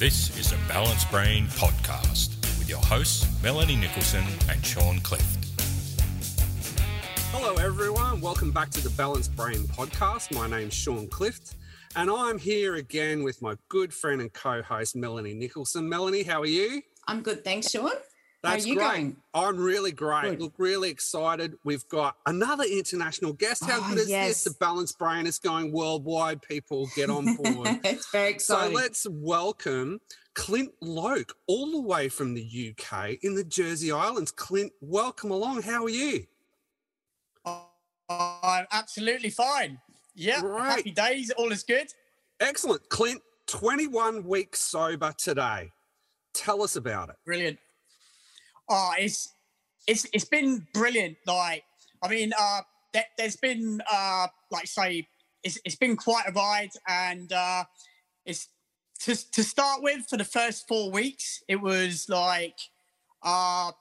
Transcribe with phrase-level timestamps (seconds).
[0.00, 5.60] This is a Balanced Brain podcast with your hosts, Melanie Nicholson and Sean Clift.
[7.32, 8.22] Hello, everyone.
[8.22, 10.34] Welcome back to the Balanced Brain podcast.
[10.34, 11.56] My name's Sean Clift,
[11.96, 15.86] and I'm here again with my good friend and co host, Melanie Nicholson.
[15.86, 16.80] Melanie, how are you?
[17.06, 17.44] I'm good.
[17.44, 17.90] Thanks, Sean.
[18.42, 18.86] That's How are you great.
[18.90, 19.16] going?
[19.34, 20.22] I'm really great.
[20.30, 20.40] Good.
[20.40, 21.54] Look, really excited.
[21.62, 23.64] We've got another international guest.
[23.64, 24.28] How Oh, good is yes.
[24.28, 24.44] this?
[24.44, 26.40] The Balanced Brain is going worldwide.
[26.40, 27.68] People get on board.
[27.84, 28.74] it's very exciting.
[28.74, 30.00] so let's welcome
[30.34, 34.30] Clint Loke, all the way from the UK in the Jersey Islands.
[34.30, 35.60] Clint, welcome along.
[35.62, 36.24] How are you?
[37.44, 37.66] Oh,
[38.08, 39.78] I'm absolutely fine.
[40.14, 40.76] Yeah, Right.
[40.78, 41.30] happy days.
[41.32, 41.92] All is good.
[42.40, 42.88] Excellent.
[42.88, 45.70] Clint, 21 weeks sober today.
[46.32, 47.16] Tell us about it.
[47.26, 47.58] Brilliant.
[48.70, 49.34] Oh, it's
[49.88, 51.16] it's it's been brilliant.
[51.26, 51.64] Like,
[52.02, 52.60] I mean, uh,
[52.94, 55.08] there, there's been uh, like say,
[55.42, 57.64] it's it's been quite a ride, and uh,
[58.24, 58.48] it's
[59.00, 62.58] to to start with for the first four weeks, it was like,
[63.24, 63.72] uh,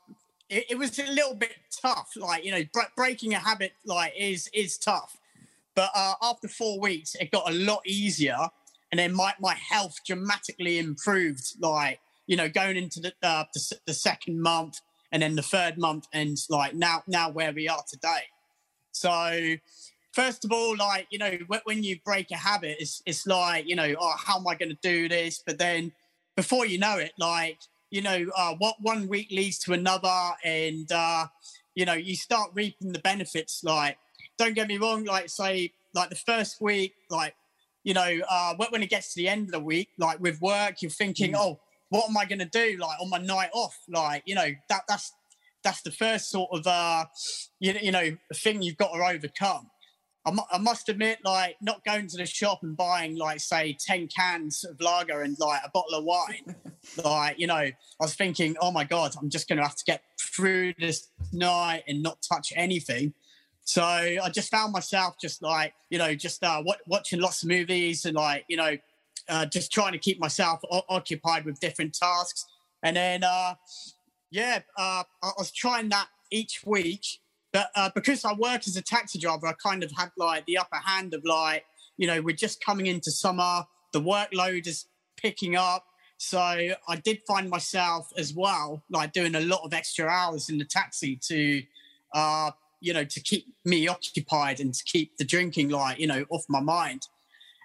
[0.50, 2.10] it, it was a little bit tough.
[2.16, 5.18] Like, you know, bre- breaking a habit like is is tough.
[5.76, 8.38] But uh, after four weeks, it got a lot easier,
[8.92, 11.46] and then my my health dramatically improved.
[11.60, 15.78] Like, you know, going into the uh, the, the second month, and then the third
[15.78, 18.24] month, and like now now where we are today.
[18.92, 19.56] So,
[20.12, 23.76] first of all, like you know, when, you break a habit, it's it's like you
[23.76, 25.42] know, oh, how am I going to do this?
[25.46, 25.92] But then,
[26.36, 27.60] before you know it, like
[27.92, 31.28] you know, uh, what one week leads to another, and uh,
[31.76, 33.64] you know, you start reaping the benefits.
[33.64, 33.98] Like,
[34.38, 37.36] don't get me wrong, like say, like the first week, like
[37.84, 40.42] you know, uh, when when it gets to the end of the week, like with
[40.42, 42.78] work, you're thinking, oh, what am I going to do?
[42.80, 45.14] Like on my night off, like you know, that that's
[45.64, 47.06] that's the first sort of uh,
[47.60, 49.70] you, you know thing you've got to overcome.
[50.26, 53.76] I, mu- I must admit, like not going to the shop and buying like say
[53.80, 56.56] ten cans of lager and like a bottle of wine.
[57.04, 59.86] like you know, I was thinking, oh my god, I'm just going to have to
[59.86, 63.14] get through this night and not touch anything.
[63.64, 67.50] So I just found myself just like you know just uh, wa- watching lots of
[67.50, 68.78] movies and like you know
[69.30, 72.46] uh, just trying to keep myself o- occupied with different tasks.
[72.84, 73.56] And then uh,
[74.32, 77.06] yeah, uh, I was trying that each week.
[77.52, 80.58] But uh, because I work as a taxi driver, I kind of had like the
[80.58, 81.66] upper hand of like,
[81.98, 84.86] you know, we're just coming into summer, the workload is
[85.18, 85.86] picking up.
[86.18, 90.58] So I did find myself as well, like doing a lot of extra hours in
[90.58, 91.64] the taxi to,
[92.14, 92.52] uh,
[92.82, 96.44] you know, to keep me occupied and to keep the drinking, like, you know, off
[96.50, 97.08] my mind.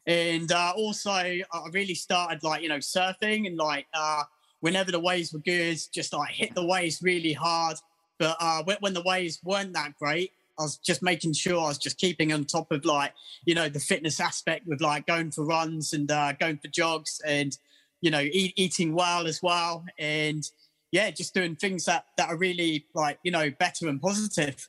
[0.06, 4.24] And uh, also, I really started like, you know, surfing and like, uh,
[4.60, 7.76] whenever the waves were good, just like hit the waves really hard.
[8.18, 11.68] But uh, when, when the waves weren't that great, I was just making sure I
[11.68, 13.12] was just keeping on top of like,
[13.44, 17.20] you know, the fitness aspect with like going for runs and uh, going for jogs
[17.26, 17.56] and,
[18.00, 19.84] you know, eat, eating well as well.
[19.98, 20.48] And
[20.92, 24.68] yeah, just doing things that, that are really like, you know, better and positive.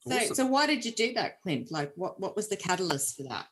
[0.00, 0.34] so, Awesome.
[0.34, 1.70] so why did you do that, Clint?
[1.70, 3.46] Like, what, what was the catalyst for that?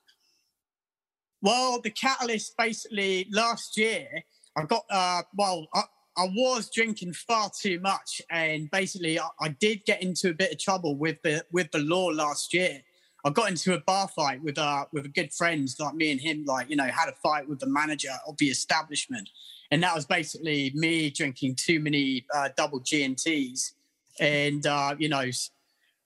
[1.43, 4.09] Well, the catalyst basically last year,
[4.57, 5.83] I got, uh, well, I,
[6.17, 10.53] I was drinking far too much, and basically, I, I did get into a bit
[10.53, 12.83] of trouble with the with the law last year.
[13.25, 16.21] I got into a bar fight with uh with a good friend, like me and
[16.21, 19.29] him, like you know, had a fight with the manager of the establishment,
[19.71, 23.75] and that was basically me drinking too many uh, double G and Ts,
[24.19, 25.29] and uh, you know,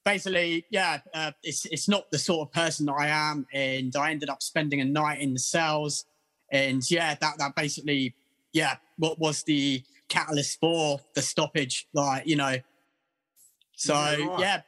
[0.04, 4.10] basically, yeah, uh, it's it's not the sort of person that I am, and I
[4.10, 6.04] ended up spending a night in the cells,
[6.50, 8.14] and yeah, that that basically,
[8.52, 12.56] yeah, what was the catalyst for the stoppage, like you know.
[13.76, 14.40] So Yeah, right.
[14.40, 14.60] yeah,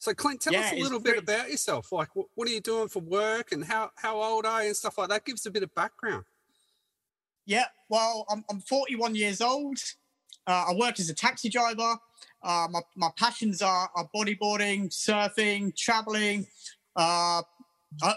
[0.00, 1.92] So, Clint, tell Yeah, us a little bit about yourself.
[1.92, 4.76] Like, what, what are you doing for work and how, how old are you and
[4.76, 5.24] stuff like that?
[5.24, 6.24] Give us a bit of background.
[7.46, 9.78] Yeah, well, I'm, I'm 41 years old.
[10.46, 11.96] Uh, I work as a taxi driver.
[12.42, 16.46] Uh, my, my passions are, are bodyboarding, surfing, traveling.
[16.96, 17.42] Uh,
[18.02, 18.14] I,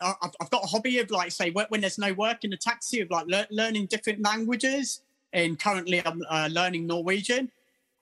[0.00, 3.10] I've got a hobby of like, say, when, there's no work in the taxi, of
[3.10, 5.02] like lear- learning different languages.
[5.32, 7.50] And currently, I'm uh, learning Norwegian.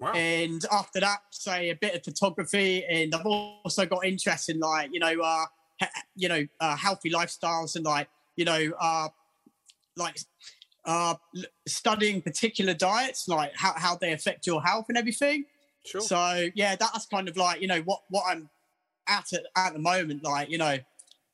[0.01, 0.13] Wow.
[0.13, 4.91] And after that, say a bit of photography, and I've also got interest in like
[4.93, 5.45] you know, uh,
[6.17, 9.09] you know, uh, healthy lifestyles and like you know, uh,
[9.97, 10.19] like
[10.87, 11.15] uh,
[11.69, 15.45] studying particular diets, like how, how they affect your health and everything.
[15.87, 16.01] Sure.
[16.01, 18.49] So yeah, that's kind of like you know what what I'm
[19.09, 20.23] at at, at the moment.
[20.23, 20.79] Like you know,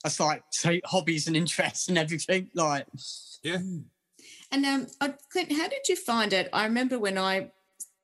[0.02, 2.50] that's like say hobbies and interests and everything.
[2.54, 2.86] Like
[3.42, 3.58] yeah.
[4.52, 4.86] And um,
[5.32, 6.48] Clint, how did you find it?
[6.52, 7.50] I remember when I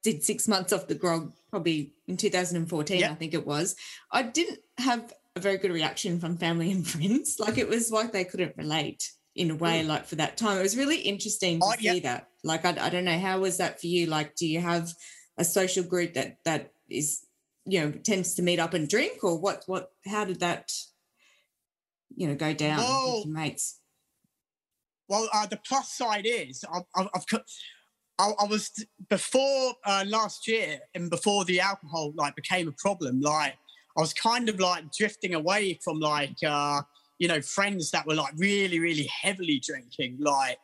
[0.02, 3.10] did six months off the grog, probably in 2014, Yeah.
[3.12, 3.76] I think it was.
[4.10, 7.36] I didn't have a very good reaction from family and friends.
[7.38, 9.08] Like it was like they couldn't relate.
[9.36, 10.58] in a way, like for that time.
[10.58, 12.00] It was really interesting to Oh, see yeah.
[12.00, 12.28] that.
[12.44, 14.06] Like, I, I don't know, how was that for you?
[14.06, 14.92] Like, do you have
[15.38, 17.26] a social group that that is,
[17.64, 19.64] you know, tends to meet up and drink, or what?
[19.66, 19.90] What?
[20.06, 20.72] How did that,
[22.14, 23.80] you know, go down Well, with your mates?
[25.08, 27.42] Well, uh, the plus side is I've, I've, I've
[28.18, 28.70] I, I was
[29.08, 33.20] before uh, last year and before the alcohol like became a problem.
[33.20, 33.54] Like
[33.96, 36.82] I was kind of like drifting away from like uh,
[37.18, 40.18] you know friends that were like really really heavily drinking.
[40.20, 40.58] Like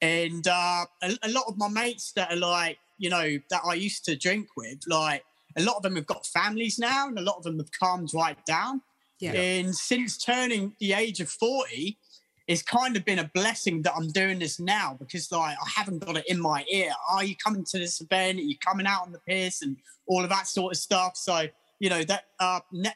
[0.00, 3.74] and uh, a, a lot of my mates that are like you know that I
[3.74, 5.24] used to drink with like
[5.56, 8.10] a lot of them have got families now and a lot of them have calmed
[8.14, 8.82] right down.
[9.18, 9.32] Yeah.
[9.32, 11.98] And since turning the age of 40,
[12.46, 16.04] it's kind of been a blessing that I'm doing this now because like I haven't
[16.06, 16.92] got it in my ear.
[17.10, 18.38] Are you coming to this event?
[18.38, 19.76] Are you coming out on the piss and
[20.06, 21.16] all of that sort of stuff?
[21.16, 21.46] So,
[21.80, 22.94] you know, that uh ne-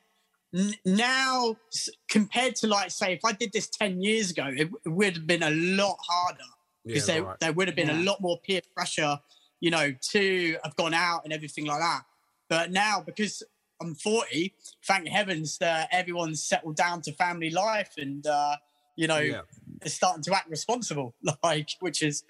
[0.54, 1.56] n- now
[2.08, 5.14] compared to like say if I did this 10 years ago, it, w- it would
[5.16, 6.50] have been a lot harder
[6.86, 7.40] because Yeah, there, right.
[7.40, 8.00] there would have been Yeah.
[8.00, 9.18] a lot more peer pressure,
[9.64, 12.02] you know, two have gone out and everything like that.
[12.50, 13.42] But now, because
[13.80, 14.54] I'm 40,
[14.86, 18.56] thank heavens that everyone's settled down to family life and, uh,
[18.94, 19.40] you know, Yeah.
[19.82, 22.24] is starting to act responsible, like, which is,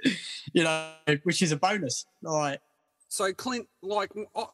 [0.52, 0.92] you know,
[1.24, 2.06] which is a bonus.
[2.22, 2.60] Like,
[3.08, 4.12] So Clint, like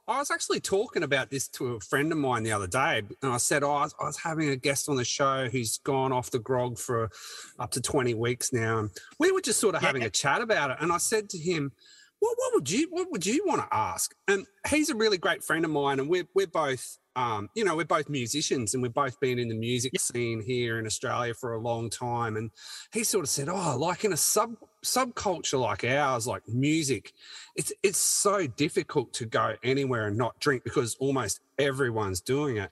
[0.09, 3.31] I was actually talking about this to a friend of mine the other day, and
[3.31, 6.39] I said oh, I, was, having a guest on the show who's gone off the
[6.39, 7.11] grog for
[7.59, 9.89] up to twenty weeks now, and we were just sort of Yeah.
[9.89, 10.79] having a chat about it.
[10.81, 11.73] And I said to him,
[12.21, 15.43] "What, what would you what would you want to ask?" And he's a really great
[15.43, 16.99] friend of mine, and we're we're both.
[17.17, 20.79] Um, you know, we're both musicians and we've both been in the music scene here
[20.79, 22.37] in Australia for a long time.
[22.37, 22.53] And
[22.93, 27.13] he sort of said, Oh, like in a sub subculture like ours, like music,
[27.57, 32.71] it's it's so difficult to go anywhere and not drink because almost everyone's doing it.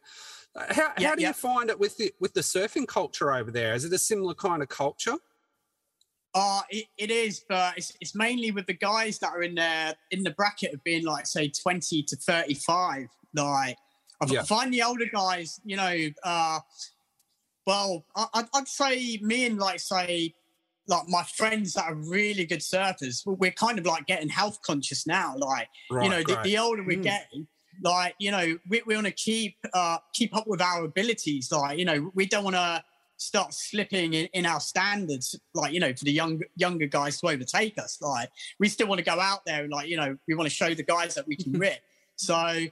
[0.55, 1.29] Uh, How, Yeah, how do yeah.
[1.29, 3.75] you find it with the with the surfing culture over there?
[3.75, 5.17] Is it a similar kind of culture?
[6.41, 9.95] Uh, it, it is, but it's, it's mainly with the guys that are in there
[10.13, 13.07] in the bracket of being like say twenty to thirty five.
[13.35, 13.77] Like
[14.21, 14.43] I Yeah.
[14.43, 16.61] find the older guys, you know, uh,
[17.67, 20.35] well, I, I'd, I'd say me and like say
[20.87, 24.59] like my friends that are really good surfers, we- we're kind of like getting health
[24.63, 25.35] conscious now.
[25.37, 27.03] Like Right, you know, the, the older we're Mm.
[27.03, 27.47] getting,
[27.83, 31.51] like you know, we, we want to keep uh, keep up with our abilities.
[31.53, 32.83] Like you know, we don't want to
[33.19, 35.39] start slipping in, in our standards.
[35.55, 37.99] Like you know, for the young younger guys to overtake us.
[38.01, 40.55] Like we still want to go out there and like you know, we want to
[40.55, 41.81] show the guys that we can rip.
[42.17, 42.65] So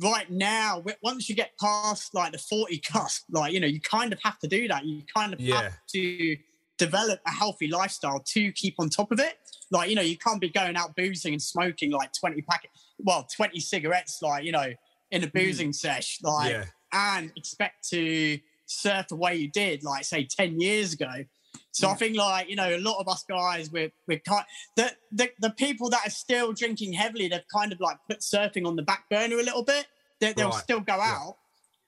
[0.00, 4.12] right now, once you get past like the forty cusp, like you know, you kind
[4.12, 4.84] of have to do that.
[4.84, 5.62] You kind of Yeah.
[5.62, 6.36] have to
[6.78, 9.36] develop a healthy lifestyle to keep on top of it.
[9.70, 13.26] Like, you know, you can't be going out boozing and smoking like 20 packet, well,
[13.36, 14.72] 20 cigarettes, like, you know,
[15.10, 15.32] in a mm.
[15.32, 18.38] boozing sesh, like, yeah, and expect to
[18.68, 21.24] surf the way you did, like, say, 10 years ago.
[21.72, 24.44] So I think, like, you know, a lot of us guys, we're, we're kind
[24.76, 28.66] the, the, the people that are still drinking heavily, they've kind of like put surfing
[28.66, 29.86] on the back burner a little bit.
[30.20, 30.62] They, they'll Right.
[30.62, 31.02] still go Yeah.
[31.16, 31.36] out.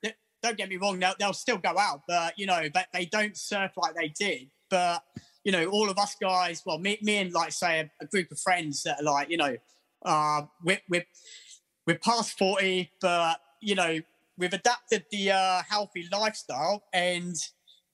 [0.03, 3.05] They- don't get me wrong, they'll, they'll still go out, but, you know, but they
[3.05, 4.49] don't surf like they did.
[4.71, 5.03] But,
[5.45, 8.31] you know, all of us guys, well, me, me and like say a, a group
[8.31, 9.57] of friends that are like, you know,
[10.05, 11.07] uh, we're, we're,
[11.87, 13.99] we're past 40, but, you know,
[14.39, 17.35] we've adapted the uh, healthy lifestyle and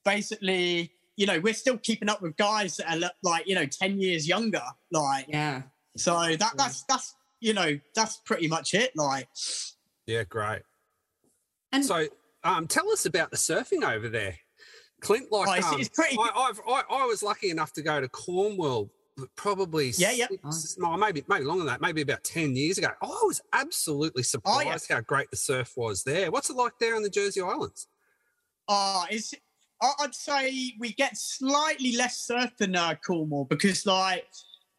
[0.05, 3.99] basically, you know, we're still keeping up with guys that are like, you know, 10
[3.99, 4.61] years younger.
[4.91, 5.63] Like, Yeah.
[5.95, 8.95] so that, that's, that's, you know, that's pretty much it.
[8.95, 9.27] Like,
[10.05, 10.61] yeah, great.
[11.71, 12.07] And So,
[12.43, 14.37] um, tell us about the surfing over there,
[15.01, 15.31] Clint.
[15.31, 17.99] Like, Oh, it's- um, it's pretty- I, I've, I, I was lucky enough to go
[17.99, 18.89] to Cornwall,
[19.35, 20.27] probably Yeah, yeah.
[20.51, 22.89] six, maybe maybe longer than that, maybe about ten years ago.
[23.01, 24.75] I was absolutely Oh, yeah.
[24.75, 26.31] surprised how great the surf was there.
[26.31, 27.87] What's it like there in the Jersey Islands?
[28.67, 29.33] Uh, it's,
[29.99, 34.27] I'd say we get slightly less surf than uh, Cornwall because, like,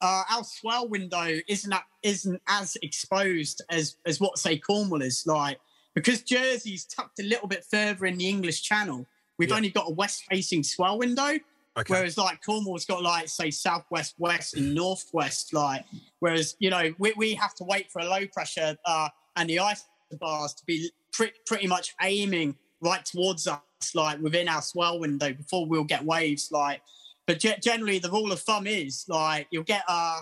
[0.01, 5.25] uh, our swell window isn't isn't as exposed as as what say Cornwall is.
[5.27, 5.59] Like,
[5.95, 9.07] because Jersey's tucked a little bit further in the English Channel,
[9.39, 9.57] we've Yeah.
[9.57, 11.39] only got a west facing swell window.
[11.79, 15.53] Okay, Whereas like Cornwall's got like say southwest, west, and northwest.
[15.53, 15.85] Like
[16.19, 19.61] whereas you know we, we have to wait for a low pressure uh, and the
[19.61, 19.85] ice
[20.19, 23.61] bars to be pre- pretty much aiming right towards us,
[23.95, 26.51] like within our swell window before we'll get waves.
[26.51, 26.83] Like,
[27.27, 30.21] but ge- generally the rule of thumb is like you'll get uh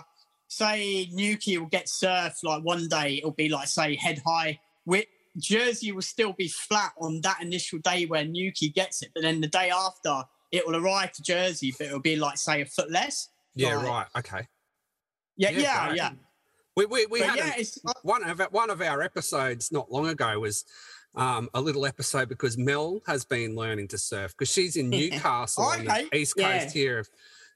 [0.49, 4.59] say Newquay will get surf like one day it'll be like say head high.
[4.85, 9.21] Wi- Jersey will still be flat on that initial day where Newquay gets it, but
[9.21, 12.65] then the day after it will arrive to Jersey, but it'll be like say a
[12.65, 13.29] foot less.
[13.55, 14.47] yeah, like- right, okay.
[15.35, 16.09] Yeah, Yeah, yeah, yeah.
[16.75, 19.71] We we, we But had yeah, a- it's one of our, one of our episodes
[19.71, 20.63] not long ago was
[21.15, 25.63] um, a little episode because Mel has been learning to surf because she's in Newcastle
[25.63, 26.07] on Okay.
[26.11, 26.59] the east Yeah.
[26.63, 27.03] coast here.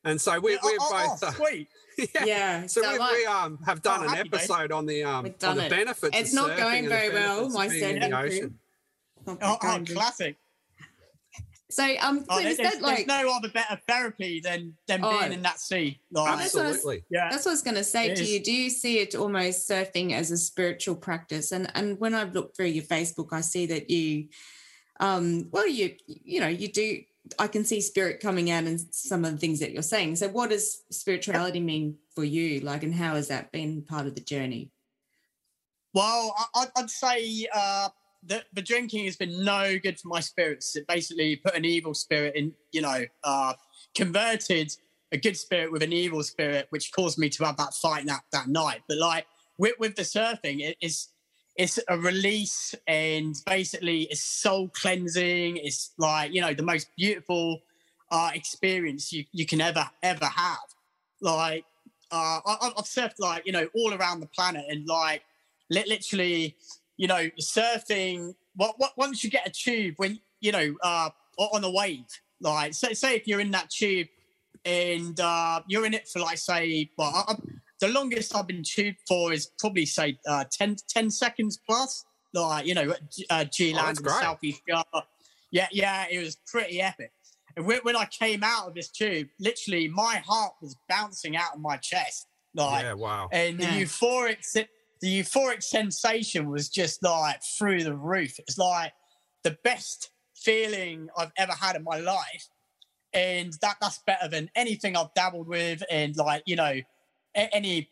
[0.04, 1.24] And so we, Oh, we're oh, both.
[1.24, 1.68] oh, uh, sweet.
[2.16, 2.26] yeah.
[2.26, 2.66] Yeah.
[2.66, 4.40] So, So we, like- we um, have done Oh, an happy days.
[4.50, 5.70] episode on the um on the it.
[5.70, 6.18] benefits.
[6.18, 8.60] It's of not going very well, my being in the surfing ocean.
[9.28, 10.38] Oh, oh, classic.
[11.72, 15.02] So um, Oh, Clint, there- is there's, that there's no other better therapy than than
[15.04, 15.20] Oh.
[15.20, 16.00] being in that sea.
[16.12, 17.30] Like, That's what I was- yeah.
[17.30, 18.32] That's what I was going to say It to is.
[18.32, 18.44] you.
[18.44, 21.52] Do you see it almost surfing as a spiritual practice?
[21.52, 24.28] And and when I've looked through your Facebook, I see that you,
[25.00, 27.04] um, well, you you know you do.
[27.40, 30.16] I can see spirit coming out in some of the things that you're saying.
[30.18, 32.60] So, what does spirituality mean for you?
[32.62, 34.72] Like, and how has that been part of the journey?
[35.94, 37.90] Well, I, I'd- I'd say uh,
[38.24, 40.76] the, the drinking has been no good for my spirits.
[40.76, 43.54] It basically put an evil spirit in, you know, uh,
[43.96, 44.76] converted
[45.12, 48.22] a good spirit with an evil spirit, which caused me to have that fight that,
[48.32, 48.82] that night.
[48.88, 49.26] But like
[49.58, 51.10] with, with the surfing, it is
[51.56, 55.58] it's a release and basically it's soul cleansing.
[55.58, 57.60] It's like, you know, the most beautiful
[58.10, 60.58] uh, experience you, you can ever, ever have.
[61.20, 61.66] Like,
[62.12, 65.24] uh, I, I've surfed like, you know, all around the planet and like,
[65.70, 66.56] li- literally,
[67.02, 68.36] you know, surfing.
[68.56, 72.06] What, what once you get a tube when you know uh, on a wave,
[72.40, 74.08] like say, say if you're in that tube
[74.66, 77.36] and uh, you're in it for like say, well, I, I,
[77.80, 82.06] the longest I've been tube for is probably say uh, 10, 10 seconds plus.
[82.36, 82.94] Like you know,
[83.32, 85.08] uh, G Oh, land that's in the southeast Java.
[85.50, 87.12] Yeah, yeah, it was pretty epic.
[87.58, 91.56] And when, when I came out of this tube, literally my heart was bouncing out
[91.56, 92.28] of my chest.
[92.54, 93.28] Like yeah, wow.
[93.32, 94.70] and the euphoric se-
[95.02, 98.40] the euphoric sensation was just like through the roof.
[98.40, 98.94] It's like
[99.44, 102.48] the best feeling I've ever had in my life,
[103.14, 106.80] and that that's better than anything I've dabbled with, and like you know,
[107.36, 107.90] a- any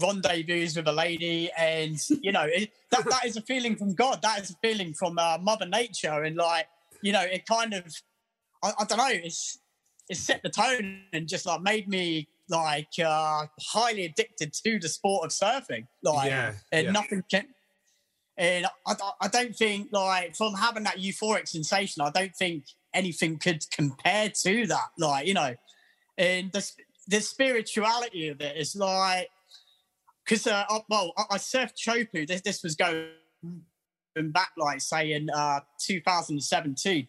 [0.00, 4.22] rendezvous with a lady, and you know, it, that that is a feeling from God.
[4.22, 6.66] That is a feeling from uh, Mother Nature, and like
[7.02, 7.84] you know, it kind of
[8.62, 9.58] I, I don't know, it's
[10.08, 14.88] it set the tone and just like made me like uh highly addicted to the
[14.88, 16.92] sport of surfing like yeah, and yeah.
[16.92, 17.46] nothing can
[18.36, 23.38] and I, I- don't think like from having that euphoric sensation i don't think anything
[23.38, 25.54] could compare to that like you know
[26.18, 26.70] and the,
[27.08, 29.28] the spirituality of it is like
[30.24, 33.08] because uh, I, well I, I surfed chopu this, this was going
[34.30, 37.08] back like say in uh 2017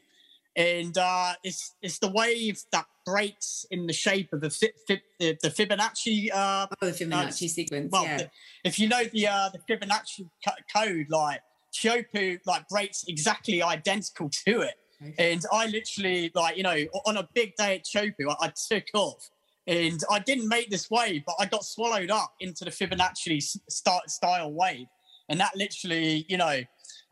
[0.55, 5.01] and uh, it's it's the wave that breaks in the shape of the fi- fi-
[5.19, 6.29] the, the Fibonacci.
[6.33, 7.91] Uh, Oh, the Fibonacci sequence.
[7.91, 8.17] well, yeah.
[8.17, 8.29] the-
[8.63, 11.41] if you know the uh, the Fibonacci co- code, like
[11.73, 14.75] Chopu, like breaks exactly identical to it.
[15.05, 15.33] Okay.
[15.33, 18.85] And I literally, like you know, on a big day at Chopu, I, I took
[18.93, 19.29] off,
[19.67, 23.57] and I didn't make this wave, but I got swallowed up into the Fibonacci s-
[23.69, 24.85] style, style wave,
[25.29, 26.61] and that literally, you know.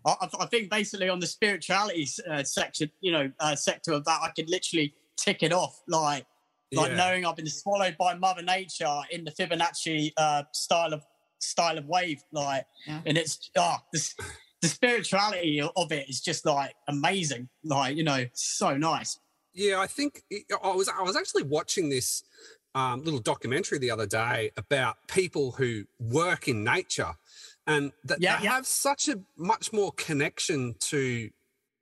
[0.06, 4.06] I, I- I think basically on the spirituality uh, section, you know, uh, sector of
[4.06, 6.26] that, I could literally tick it off, like
[6.74, 6.96] like Yeah.
[6.96, 11.04] knowing I've been swallowed by Mother Nature in the Fibonacci uh, style of
[11.40, 13.02] style of wave, like, Yeah.
[13.06, 14.10] and it's oh, the,
[14.62, 19.20] the spirituality of it is just like amazing, like you know, so nice.
[19.54, 22.24] Yeah, I think it- I was I was actually watching this
[22.74, 27.12] um, little documentary the other day about people who work in nature,
[27.72, 28.52] and that Yeah, they yeah.
[28.54, 31.30] have such a much more connection to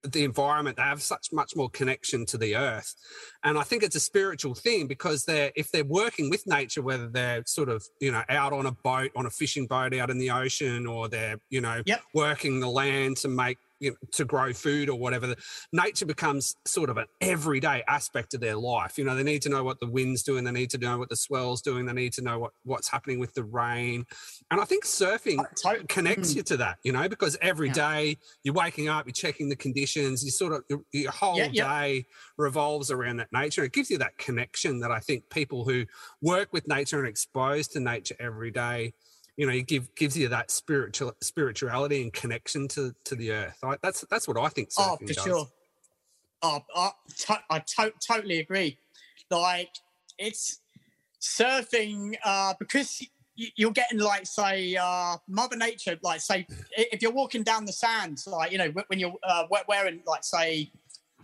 [0.04, 0.78] the environment.
[0.78, 2.96] They have such much more connection to the earth,
[3.44, 7.10] and I think it's a spiritual thing because they're if they're working with nature, whether
[7.10, 10.18] they're sort of you know out on a boat on a fishing boat out in
[10.18, 12.02] the ocean, or they're you know Yep.
[12.14, 15.36] working the land to make you know, to grow food or whatever.
[15.72, 18.98] Nature becomes sort of an everyday aspect of their life.
[18.98, 21.10] You know, they need to know what the wind's doing, they need to know what
[21.10, 24.06] the swell's doing, they need to know what, what's happening with the rain.
[24.52, 26.36] And I think surfing to- connects Mm.
[26.38, 27.74] you to that, you know, because every Yeah.
[27.74, 31.50] day you're waking up, you're checking the conditions, you sort of your, your whole Yeah,
[31.52, 31.82] yeah.
[31.82, 32.06] day
[32.38, 33.64] revolves around that nature.
[33.64, 35.86] It gives you that connection that I think people who
[36.22, 38.94] work with nature and exposed to nature every day,
[39.40, 43.58] you know, it give gives you that spiritual spirituality and connection to to the earth.
[43.64, 45.24] I, that's that's what I think Oh, for does.
[45.24, 45.46] sure.
[46.42, 48.78] Oh, I, to- I to- totally agree.
[49.32, 49.70] Like
[50.18, 50.60] it's
[51.22, 53.02] surfing uh, because
[53.56, 55.98] you're getting like say uh, Mother Nature.
[56.04, 60.02] Like say if you're walking down the sands, like you know when you're uh, wearing
[60.06, 60.70] like say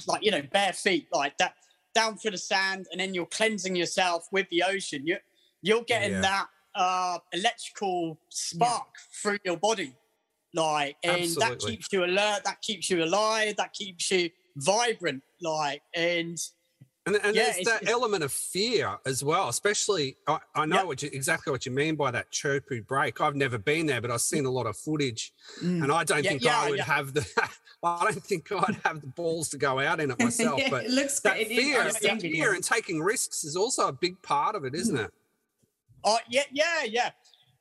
[0.08, 1.56] like you know bare feet like that
[1.94, 5.06] down through the sand, and then you're cleansing yourself with the ocean.
[5.06, 5.18] You
[5.62, 6.22] you're getting Yeah.
[6.22, 8.88] that uh, electrical spark
[9.22, 9.94] through your body.
[10.54, 15.22] Like, and that keeps you alert, that keeps you alive, that keeps you vibrant.
[15.42, 16.38] Like, and
[17.08, 20.66] And, and Yeah, there's it's- that it's- element of fear as well, especially I, I
[20.66, 20.86] know Yep.
[20.88, 23.22] what you, exactly what you mean by that Chopu break.
[23.22, 25.84] I've never been there, but I've seen a lot of footage, Mm.
[25.84, 26.86] and I don't Yeah, think yeah, I would yeah.
[26.86, 27.24] have the.
[27.84, 30.60] I don't think I'd have the balls to go out in it myself.
[30.72, 31.50] But it looks that great.
[31.50, 34.74] fear, I've seen that fear, and taking risks is also a big part of it,
[34.74, 35.14] isn't it?
[36.06, 37.12] Oh yeah, yeah, yeah.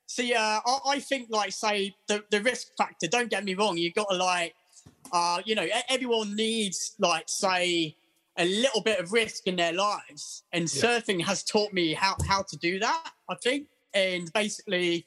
[0.07, 3.07] See, uh, I, I think like say the, the risk factor.
[3.07, 3.77] Don't get me wrong.
[3.77, 4.53] you've got to like,
[5.11, 7.95] uh, you know, everyone needs like say
[8.37, 10.83] a little bit of risk in their lives, and Yeah.
[10.83, 13.11] surfing has taught me how how to do that.
[13.29, 15.05] I think, and basically,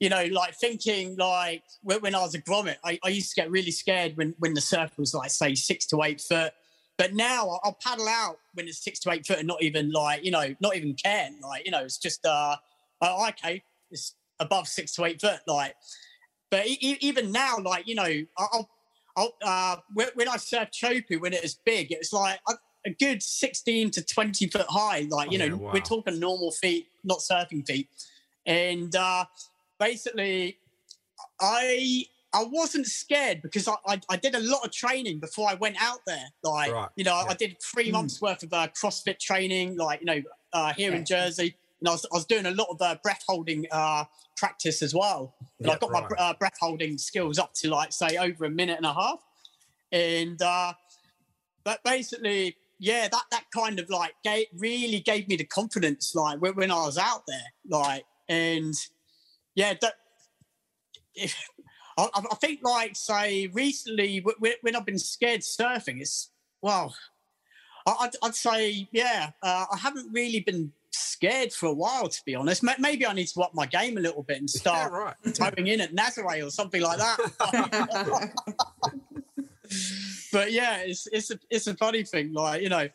[0.00, 3.36] you know, like thinking like when, when I was a grommet, I, I used to
[3.36, 6.52] get really scared when when the surf was like say six to eight foot.
[6.96, 9.92] But now I'll- I'll paddle out when it's six to eight foot and not even
[9.92, 11.30] like, you know, not even care.
[11.42, 12.56] Like, you know, it's just, uh,
[13.00, 15.40] oh, okay, it's above six to eight foot.
[15.46, 15.74] Like,
[16.50, 18.70] but even now, like, you know, I'll,
[19.16, 22.54] I'll, uh, when, when I surfed Chopu, when it was big, it was like a,
[22.86, 25.06] a good 16 to 20 foot high.
[25.10, 25.70] Like, you Oh, know, yeah, wow.
[25.74, 27.88] we're talking normal feet, not surfing feet.
[28.46, 29.24] And uh,
[29.78, 30.58] basically,
[31.40, 35.54] I I wasn't scared because I, I, I did a lot of training before I
[35.54, 36.26] went out there.
[36.42, 37.30] Like, Right, you know, yeah.
[37.30, 37.92] I did three Mm.
[37.92, 41.54] months worth of uh, CrossFit training, like, you know, uh, here in Jersey.
[41.80, 44.04] And I was, I was doing a lot of uh, breath holding uh,
[44.36, 45.34] practice as well.
[45.58, 46.04] And Yeah, I got right.
[46.10, 49.20] my uh, breath holding skills up to like, say, over a minute and a half.
[49.92, 50.72] And, uh,
[51.64, 56.40] but basically, yeah, that, that kind of like gave, really gave me the confidence, like
[56.40, 58.74] when, when I was out there, like, and
[59.54, 59.94] yeah, that,
[61.14, 61.36] if,
[61.98, 66.30] I, think like say recently wh- wh- when I've been scared surfing, it's
[66.62, 66.94] well,
[67.86, 72.34] I'd, I'd say yeah, uh, I haven't really been scared for a while to be
[72.34, 72.62] honest.
[72.78, 75.14] Maybe I need to up my game a little bit and Yeah, start right.
[75.34, 77.18] towing in at Nazare or something like that.
[80.32, 82.88] but yeah, it's it's a it's a funny thing, like you know.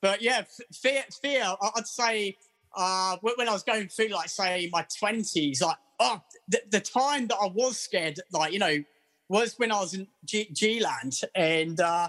[0.00, 1.44] But yeah, fear fear.
[1.76, 2.36] I'd say
[2.76, 7.26] uh, when I was going through, like say my twenties, like oh, the, the time
[7.28, 8.82] that I was scared, like you know,
[9.28, 12.08] was when I was in G, G land, and uh,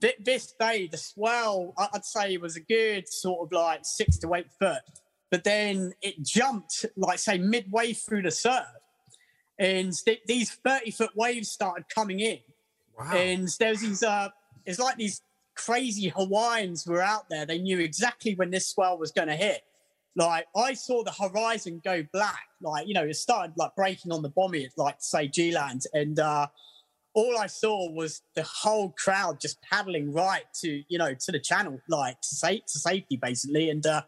[0.00, 4.50] this day the swell, I'd say was a good sort of like six to eight
[4.58, 4.82] foot,
[5.30, 8.66] but then it jumped like say midway through the surf,
[9.58, 12.38] and th- these thirty foot waves started coming in.
[12.98, 13.12] Wow.
[13.12, 14.28] and there's these uh
[14.66, 15.22] it's like these
[15.54, 17.46] crazy hawaiians were out there.
[17.46, 19.62] They knew exactly when this swell was going to hit.
[20.16, 24.20] Like i saw the horizon go black like you know it started like breaking on
[24.22, 24.32] the
[24.64, 26.48] at like say g-land and uh
[27.14, 31.40] all i saw was the whole crowd just paddling right to you know to the
[31.40, 34.02] channel like to, sa- to safety basically and uh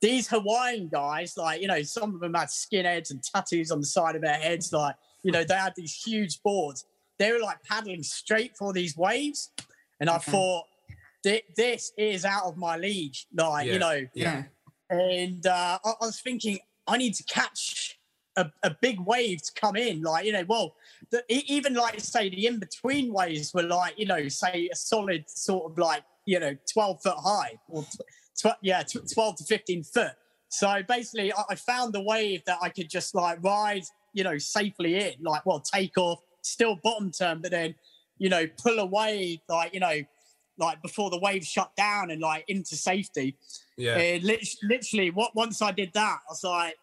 [0.00, 3.86] these hawaiian guys like you know some of them had skinheads and tattoos on the
[3.86, 6.84] side of their heads like you know they had these huge boards
[7.18, 9.52] they were like paddling straight for these waves.
[10.00, 10.32] And I Okay.
[10.32, 10.64] thought,
[11.56, 13.14] this is out of my league.
[13.32, 13.72] Like, Yeah.
[13.72, 14.42] you know, Yeah.
[14.90, 17.96] and uh, I, I was thinking, I need to catch
[18.36, 20.02] a, a big wave to come in.
[20.02, 20.74] Like, you know, well,
[21.10, 25.28] the, even like, say, the in between waves were like, you know, say a solid
[25.28, 27.84] sort of like, you know, 12 foot high or,
[28.38, 30.12] tw- yeah, tw- 12 to 15 foot.
[30.48, 34.38] So basically, I, I found the wave that I could just like ride, you know,
[34.38, 37.74] safely in, like, well, take off, still bottom turn, but then,
[38.18, 40.00] you know, pull away, like, you know,
[40.58, 43.36] like before the wave shut down and like into safety.
[43.76, 44.18] Yeah.
[44.62, 46.76] Literally, what once I did that, I was like,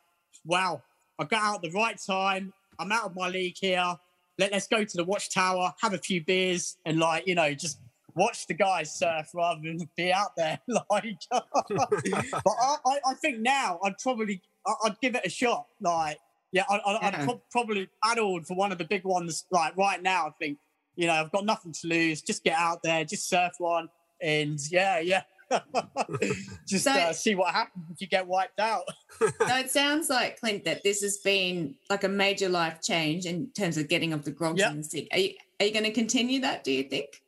[0.46, 0.82] wow,
[1.22, 2.52] I got out the right time.
[2.80, 3.96] I'm out of my league here.
[4.40, 7.80] Let, let's go to the watchtower, have a few beers, and like, you know, just
[8.16, 10.60] watch the guys surf rather than be out there.
[10.90, 15.68] like, but I, I, I think now I'd probably I- I'd give it a shot.
[15.80, 16.18] Like,
[16.52, 17.26] yeah, I, I, I'd Yeah.
[17.26, 19.46] prob- probably paddled for one of the big ones.
[19.52, 20.58] Like right now, I think
[20.96, 22.22] you know I've got nothing to lose.
[22.22, 23.90] Just get out there, just surf one,
[24.22, 25.22] and yeah, yeah.
[26.68, 28.84] just So- uh, see what happens if you get wiped out.
[29.20, 33.50] so it sounds like Clint that this has been like a major life change in
[33.52, 34.72] terms of getting off the grogs Yep.
[34.72, 35.08] and sick.
[35.12, 36.64] Are you, are you going to continue that?
[36.64, 37.22] Do you think?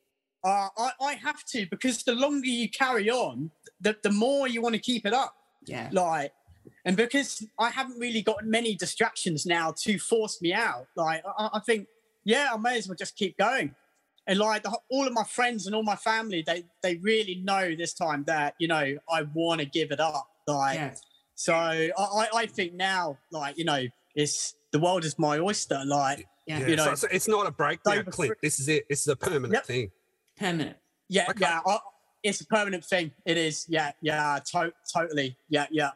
[0.44, 4.62] Uh, I, I have to because the longer you carry on, the, the more you
[4.62, 5.36] want to keep it up.
[5.66, 5.90] Yeah.
[5.92, 6.34] Like,
[6.86, 11.50] and because I haven't really got many distractions now to force me out, like, I,
[11.54, 11.88] I think,
[12.26, 13.74] yeah, I may as well just keep going.
[14.26, 17.76] And like the, all of my friends and all my family, they they really know
[17.76, 20.28] this time that you know I want to give it up.
[20.48, 20.96] Like, Yeah.
[21.36, 23.84] so I, I I think now, like you know,
[24.16, 25.82] it's the world is my oyster.
[25.86, 26.60] Like, Yeah.
[26.60, 28.38] Yeah, you know, so, so it's not a breakdown, over Clint.
[28.42, 28.86] This is it.
[28.90, 29.66] This is a permanent Yep.
[29.66, 29.92] thing.
[30.38, 30.78] Permanent.
[31.10, 31.40] Yeah, Okay.
[31.42, 31.60] yeah.
[31.66, 31.80] I,
[32.24, 33.12] it's a permanent thing.
[33.26, 33.66] It is.
[33.70, 34.40] Yeah, yeah.
[34.52, 35.38] To- totally.
[35.50, 35.92] Yeah, yeah.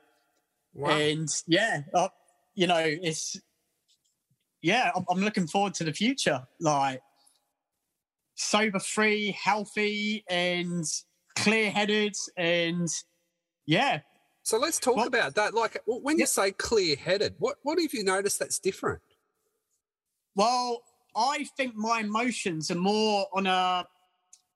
[0.73, 0.89] Wow.
[0.91, 2.09] And yeah, uh,
[2.55, 3.39] you know, it's
[4.61, 4.91] yeah.
[4.95, 6.45] I'm, I'm looking forward to the future.
[6.59, 7.01] Like
[8.37, 10.85] sober free, healthy, and
[11.35, 12.87] clear headed, and
[13.65, 13.99] yeah.
[14.43, 15.53] So let's talk Well- about that.
[15.53, 16.29] Like w- when you Yep.
[16.29, 19.01] say clear-headed, what what have you noticed that's different?
[20.35, 20.83] Well,
[21.15, 23.85] I think my emotions are more on a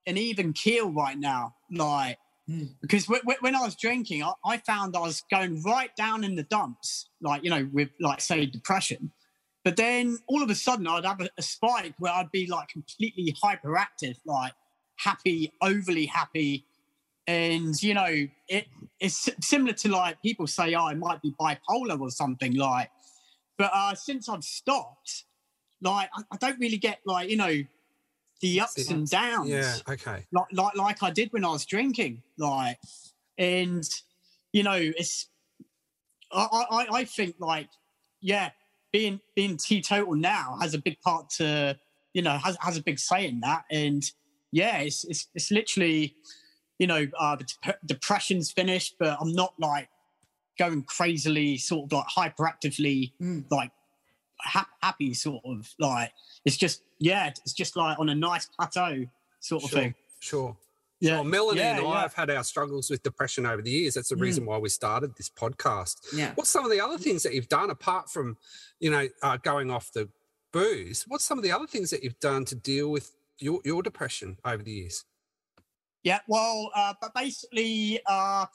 [0.06, 1.54] an even keel right now.
[1.70, 2.18] Like
[2.50, 2.74] Mm.
[2.80, 6.24] because w- w- when I was drinking, I-, I found I was going right down
[6.24, 7.08] in the dumps.
[7.20, 9.12] Like you know, with like say depression.
[9.64, 12.68] But then all of a sudden, I'd have a, a spike where I'd be like
[12.68, 14.52] completely hyperactive, like
[14.96, 16.66] happy, overly happy,
[17.26, 18.66] and you know, it
[18.98, 22.90] it's similar to like people say, "Oh, I might be bipolar or something." Like,
[23.56, 25.24] but uh, since I've stopped,
[25.80, 27.62] like I, I don't really get like you know
[28.40, 29.76] the ups and downs Yeah.
[29.88, 30.26] Okay.
[30.32, 32.78] like like like I did when I was drinking like
[33.38, 33.88] and
[34.52, 35.28] you know it's
[36.32, 37.68] I I, I think like
[38.20, 38.50] yeah
[38.92, 41.76] being being teetotal now has a big part to
[42.14, 44.10] you know has, has a big say in that and
[44.52, 46.14] yeah it's it's, it's literally
[46.78, 49.88] you know uh the dep- depression's finished but I'm not like
[50.58, 53.44] going crazily sort of like hyperactively Mm.
[53.50, 53.70] like
[54.40, 56.12] ha- happy sort of like
[56.44, 59.06] it's just yeah it's just like on a nice plateau
[59.40, 59.78] sort of Sure.
[59.80, 60.56] thing Sure.
[61.02, 62.00] Yeah Well, Melanie yeah, and I yeah.
[62.02, 63.94] have had our struggles with depression over the years.
[63.94, 64.20] That's the Mm.
[64.20, 65.96] reason why we started this podcast.
[66.14, 66.32] Yeah.
[66.36, 68.36] What's some of the other things that you've done apart from,
[68.80, 70.08] you know, uh, going off the
[70.52, 71.04] booze?
[71.08, 74.38] What's some of the other things that you've done to deal with your, your depression
[74.44, 75.04] over the years?
[76.04, 78.46] Yeah, well, uh, but basically, uh,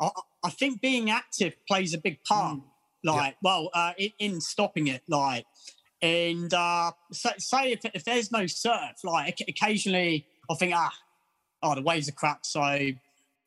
[0.00, 0.10] I,
[0.42, 2.58] I think being active plays a big part.
[3.02, 5.44] Like, well, uh, in, in stopping it, like,
[6.00, 10.90] and uh, so, say if, if there's no surf, like, occasionally I think, ah,
[11.64, 12.46] oh, the waves are crap.
[12.46, 12.90] So,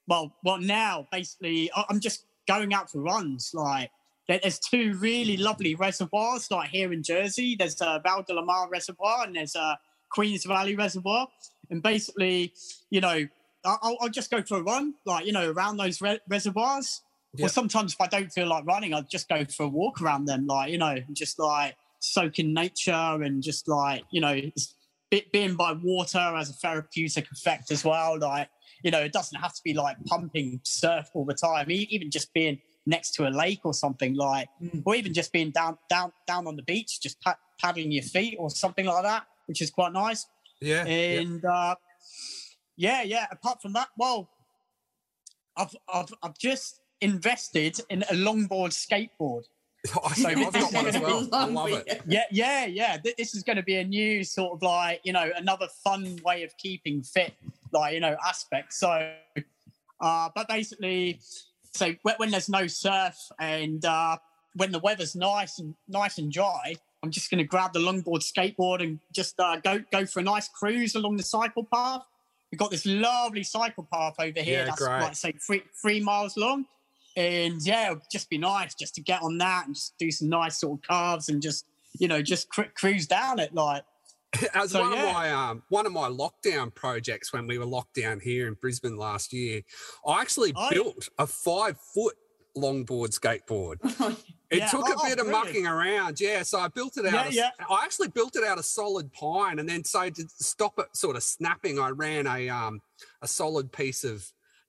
[0.07, 3.51] well, well, now basically I'm just going out for runs.
[3.53, 3.91] Like,
[4.27, 7.55] there's two really lovely reservoirs, like here in Jersey.
[7.55, 11.27] There's a Val de la Mare Reservoir and there's a Queens Valley Reservoir.
[11.69, 12.53] And basically,
[12.89, 13.27] you know,
[13.63, 17.01] I'll, I'll just go for a run, like, you know, around those re- reservoirs.
[17.33, 17.45] Yeah.
[17.45, 20.25] Or sometimes if I don't feel like running, I'll just go for a walk around
[20.25, 24.73] them, like, you know, just like soak in nature and just like, you know, it's,
[25.31, 28.19] being by water has a therapeutic effect as well.
[28.19, 28.49] Like,
[28.83, 31.71] you know, it doesn't have to be like pumping surf all the time.
[31.71, 34.83] Even just being next to a lake or something like, Mm.
[34.85, 38.35] or even just being down, down, down on the beach, just pa- paddling your feet
[38.39, 40.25] or something like that, which is quite nice.
[40.61, 40.85] Yeah.
[40.85, 41.19] yeah.
[41.19, 41.75] And uh,
[42.75, 43.27] yeah, yeah.
[43.31, 44.29] Apart from that, well,
[45.55, 49.43] I've I've I've just invested in a longboard skateboard.
[50.03, 51.27] I, I've got one as well.
[51.33, 52.01] I love it.
[52.07, 52.97] Yeah, yeah, yeah.
[53.03, 56.43] This is going to be a new sort of like you know another fun way
[56.43, 57.33] of keeping fit,
[57.71, 58.73] like you know aspect.
[58.73, 59.13] So,
[60.01, 61.19] uh, but basically,
[61.73, 64.17] so when, when there's no surf and uh,
[64.55, 68.23] when the weather's nice and nice and dry, I'm just going to grab the longboard
[68.23, 72.03] skateboard and just uh, go go for a nice cruise along the cycle path.
[72.51, 75.01] We've got this lovely cycle path over here Yeah, that's great.
[75.01, 76.65] like say three three miles long.
[77.17, 80.29] And yeah, it'd just be nice just to get on that and just do some
[80.29, 81.65] nice sort of carves and just
[81.99, 83.83] you know just cru- cruise down it like
[84.53, 85.07] As So, one yeah.
[85.07, 88.53] of my um, one of my lockdown projects when we were locked down here in
[88.53, 89.61] Brisbane last year,
[90.05, 90.69] I actually Oh, yeah.
[90.75, 92.15] built a five foot
[92.55, 93.77] longboard skateboard.
[94.49, 95.45] It Yeah, took oh, a oh, bit of brilliant.
[95.47, 96.41] mucking around, yeah.
[96.43, 97.11] So I built it out.
[97.11, 97.49] Yeah, of, yeah.
[97.69, 101.17] I actually built it out of solid pine, and then so to stop it sort
[101.17, 102.79] of snapping, I ran a um
[103.21, 104.25] a solid piece of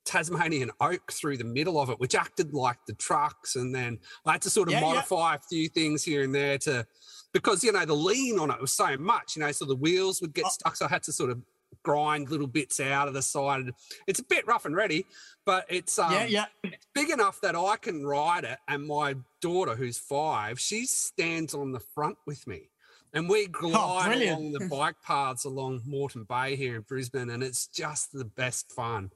[0.09, 4.31] Tasmanian oak through the middle of it, which acted like the trucks, and then I
[4.33, 4.85] had to sort of Yeah, yeah.
[4.87, 6.85] modify a few things here and there to
[7.31, 10.19] because you know the lean on it was so much, you know, so the wheels
[10.21, 10.49] would get Oh.
[10.49, 10.75] stuck.
[10.75, 11.41] So I had to sort of
[11.83, 13.71] grind little bits out of the side.
[14.07, 15.05] It's a bit rough and ready,
[15.45, 19.15] but it's um, yeah yeah it's big enough that I can ride it, and my
[19.41, 22.71] daughter, who's five, she stands on the front with me,
[23.13, 24.39] and we glide brilliant.
[24.39, 28.71] along the bike paths along Moreton Bay here in Brisbane, and it's just the best
[28.71, 29.11] fun.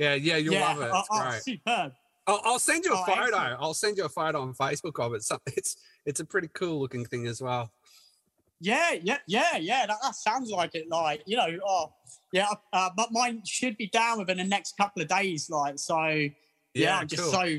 [0.00, 0.90] Yeah, yeah, you'll yeah love it.
[0.92, 1.92] oh, oh, superb
[2.26, 3.22] I'll, I'll send you a Oh, photo.
[3.22, 3.56] excellent.
[3.60, 5.22] I'll send you a photo on Facebook of it.
[5.22, 7.70] So it's it's a pretty cool looking thing as well.
[8.60, 9.86] Yeah, yeah, yeah, yeah.
[9.86, 10.88] That, that sounds like it.
[10.88, 11.92] Like you know, oh,
[12.32, 12.48] yeah.
[12.72, 15.50] Uh, but mine should be down within the next couple of days.
[15.50, 16.28] Like so,
[16.74, 16.98] yeah.
[16.98, 17.56] I'm just so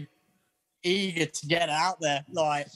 [0.84, 2.24] eager to get it out there.
[2.32, 2.68] Like,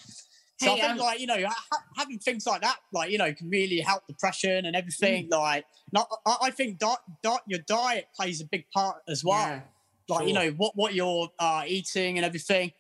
[0.58, 3.34] so I think um, like you know, ha- having things like that, like you know,
[3.34, 5.28] can really help depression and everything.
[5.30, 9.38] Like, not, I, I think di- di- your diet plays a big part as well
[9.48, 9.62] Yeah.
[10.08, 12.72] like you know what what you're uh, eating and everything.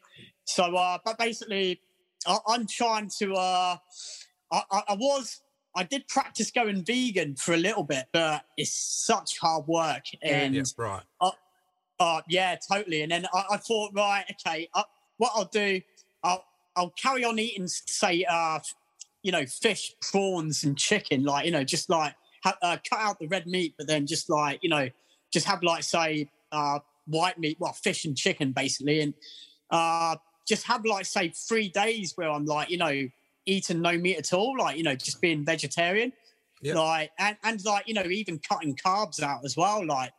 [0.46, 1.82] So, uh, but basically,
[2.28, 3.34] I, I'm trying to.
[3.34, 3.78] Uh,
[4.52, 5.42] I, I, I was.
[5.78, 10.04] I did practice going vegan for a little bit, but it's such hard work.
[10.22, 11.04] And Yeah, right.
[12.00, 13.02] uh, yeah, totally.
[13.02, 14.84] And then I, I thought, right, okay, uh,
[15.18, 15.82] what I'll do,
[16.24, 18.60] I'll I'll carry on eating, say, uh,
[19.24, 21.24] you know, fish, prawns, and chicken.
[21.24, 24.30] Like, you know, just like ha- uh, cut out the red meat, but then just
[24.30, 24.90] like, you know,
[25.32, 29.14] just have like say, uh, white meat, well, fish and chicken basically, and
[29.72, 30.16] uh,
[30.48, 33.08] just have like say three days where I'm like, you know,
[33.46, 36.12] eating no meat at all, like you know, just being vegetarian.
[36.62, 36.76] Yep.
[36.78, 40.14] Like and, and like you know even cutting carbs out as well like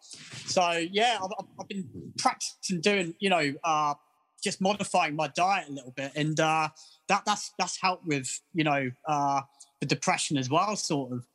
[0.44, 1.88] so yeah I've, I've- I've been
[2.18, 3.94] practicing doing you know uh
[4.42, 6.68] just modifying my diet a little bit and uh
[7.08, 9.40] that that's that's helped with you know uh
[9.80, 11.26] the depression as well sort of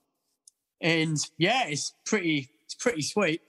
[0.82, 3.42] and yeah it's pretty it's pretty sweet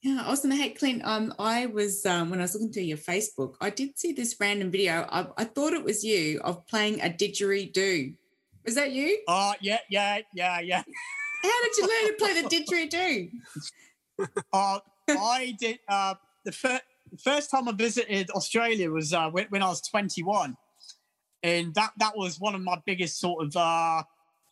[0.00, 1.02] Yeah, I was hey Clint.
[1.04, 4.36] Um, I was um when I was looking through your Facebook, I did see this
[4.38, 5.04] random video.
[5.10, 8.14] I, I thought it was you of playing a didgeridoo.
[8.64, 9.18] Was that you?
[9.26, 10.82] uh yeah yeah yeah yeah
[11.42, 13.30] How did you learn to play the didgeridoo?
[14.52, 14.78] uh
[15.18, 16.80] i did uh the fir-
[17.22, 20.56] first time i visited australia was uh when, when i was 21
[21.42, 24.02] and that that was one of my biggest sort of uh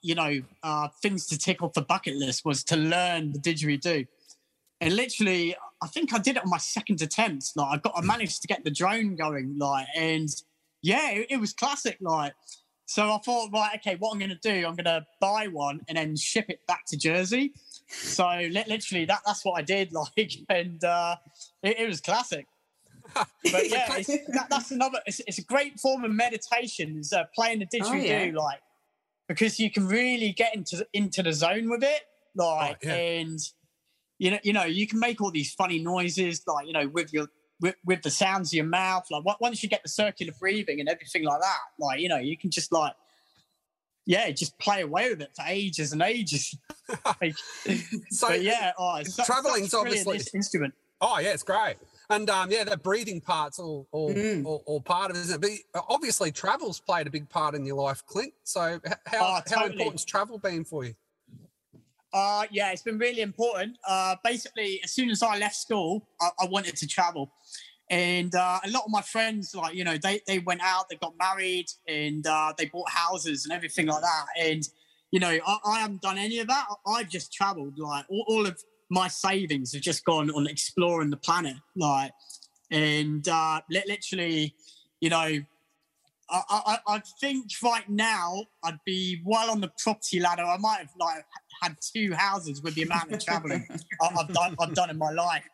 [0.03, 4.07] you know uh things to tick off the bucket list was to learn the didgeridoo.
[4.81, 7.53] And literally i think i did it on my second attempt.
[7.57, 10.29] Like i got i managed to get the drone going like and
[10.83, 12.35] yeah it, it was classic like.
[12.89, 16.15] So i thought right okay what i'm gonna do i'm gonna buy one and then
[16.17, 17.53] ship it back to jersey
[17.89, 21.17] so li- literally that that's what i did like and uh
[21.63, 22.47] it, it was classic
[23.15, 24.99] but yeah, it's, that, that's another.
[25.07, 26.99] It's, it's a great form of meditation.
[26.99, 28.39] Is uh, playing the didgeridoo, yeah.
[28.39, 28.61] like
[29.29, 32.03] because you can really get into into the zone with it,
[32.35, 32.95] like, yeah.
[32.95, 33.39] and
[34.19, 37.13] you know, you know, you can make all these funny noises, like you know, with
[37.13, 37.29] your
[37.61, 39.07] with, with the sounds of your mouth.
[39.11, 42.37] Like once you get the circular breathing and everything like that, like you know, you
[42.37, 42.93] can just like.
[44.07, 46.57] Yeah, just play away with it for ages and ages.
[47.05, 47.35] Like,
[48.11, 50.73] So yeah, oh, it's traveling's obviously- ins- instrument.
[51.01, 51.77] Oh yeah, it's great.
[52.09, 54.47] And um, yeah, that breathing part's all all, Mm.
[54.47, 55.61] all, all part of it, isn't it?
[55.73, 58.33] But obviously, travel's played a big part in your life, Clint.
[58.45, 59.73] So how, Oh, how totally.
[59.73, 60.95] important's travel been for you?
[62.13, 63.77] Uh, yeah, it's been really important.
[63.87, 67.33] Uh, basically, as soon as I left school, I, I wanted to travel.
[67.89, 70.97] And uh, a lot of my friends, like, you know, they, they went out, they
[70.97, 74.27] got married, and uh, they bought houses and everything like that.
[74.41, 74.69] And,
[75.13, 76.67] you know, I, I haven't done any of that.
[76.87, 77.79] I've just traveled.
[77.79, 81.57] Like, all, all of my savings have just gone on exploring the planet.
[81.77, 82.11] Like,
[82.73, 84.55] and uh, li- literally,
[85.01, 85.17] you know,
[86.29, 90.43] I, I, I think right now I'd be well on the property ladder.
[90.43, 91.25] I might have like
[91.63, 93.65] had two houses with the amount of traveling
[94.03, 94.57] I've done.
[94.61, 95.45] I've done in my life.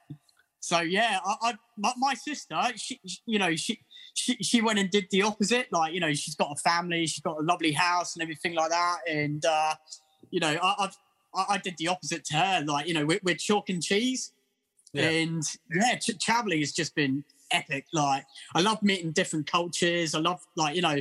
[0.63, 3.81] So yeah, I, I my, my sister, she, you know, she,
[4.15, 5.67] she she went and did the opposite.
[5.73, 8.71] Like you know, she's got a family, she's got a lovely house and everything like
[8.71, 8.99] that.
[9.11, 9.75] And uh,
[10.31, 10.97] you know, I, I've
[11.35, 12.63] I, I did the opposite to her.
[12.65, 14.33] Like you know, we're, we're chalk and cheese.
[14.93, 15.09] Yeah.
[15.09, 15.43] And
[15.75, 17.87] yeah, t- traveling has just been epic.
[17.93, 20.15] Like I love meeting different cultures.
[20.15, 21.01] I love like you know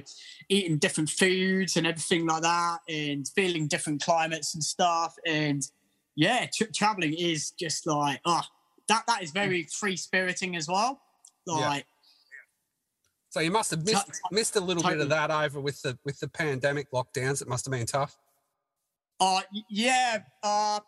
[0.50, 5.13] eating different foods and everything like that, and feeling different climates and stuff.
[5.28, 5.62] And
[6.15, 8.41] yeah, tra- traveling is just like oh,
[8.91, 11.01] that that is very free spiriting as well.
[11.47, 11.80] Yeah.
[13.30, 15.97] So you must have missed T- missed a little bit of that over with the
[16.06, 17.41] with the pandemic lockdowns.
[17.41, 18.17] It must have been tough.
[19.19, 20.80] uh yeah, uh,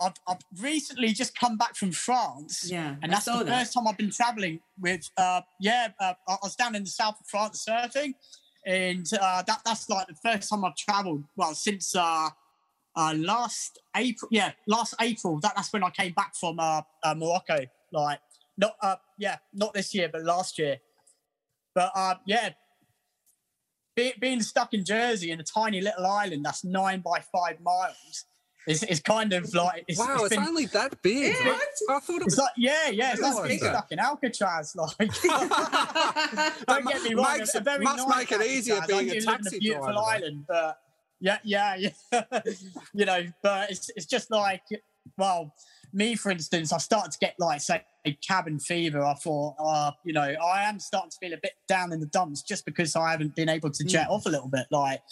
[0.00, 2.70] I've I've recently just come back from France.
[2.70, 3.58] Yeah, and that's the that.
[3.58, 5.02] first time I've been traveling with.
[5.16, 8.12] Uh, yeah, uh, I was down in the south of France surfing,
[8.64, 11.24] and uh, that that's like the first time I've travelled.
[11.36, 12.28] Well, since uh,
[12.96, 14.28] uh, last April.
[14.30, 15.38] Yeah, last April.
[15.40, 17.58] That that's when I came back from uh, uh, Morocco.
[17.92, 18.20] Like
[18.56, 20.78] not uh, yeah, not this year, but last year.
[21.74, 22.50] But uh, yeah.
[23.96, 28.24] Be, being stuck in Jersey in a tiny little island that's nine by five miles
[28.66, 31.34] is, is kind of like it's, wow, it's it's been, only that big.
[31.42, 31.58] Yeah.
[31.90, 32.38] I thought it was.
[32.38, 34.76] like, yeah, yeah, it's like stuck in Alcatraz.
[34.80, 34.96] Like,
[36.66, 39.00] don't get me wrong, makes a it- very must nice make it easier Alcatraz.
[39.00, 40.78] I being a do live in taxi beautiful driver, island, but
[41.20, 42.22] yeah, yeah, yeah.
[42.94, 44.62] you know, but it's it's just like,
[45.18, 45.54] well,
[45.92, 47.82] me for instance, I started to get like say
[48.26, 49.02] cabin fever.
[49.02, 52.06] I thought, uh, you know, I am starting to feel a bit down in the
[52.06, 55.02] dumps just because I haven't been able to jet off a little bit, like.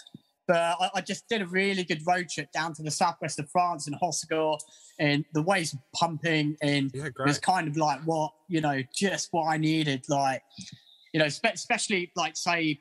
[0.46, 3.50] But I, I just did a really good road trip down to the southwest of
[3.50, 4.58] France in Hossegor,
[4.98, 9.28] and the waves pumping, and Yeah, it was kind of like what you know just
[9.30, 10.42] what i needed like
[11.12, 12.80] you know spe- especially like say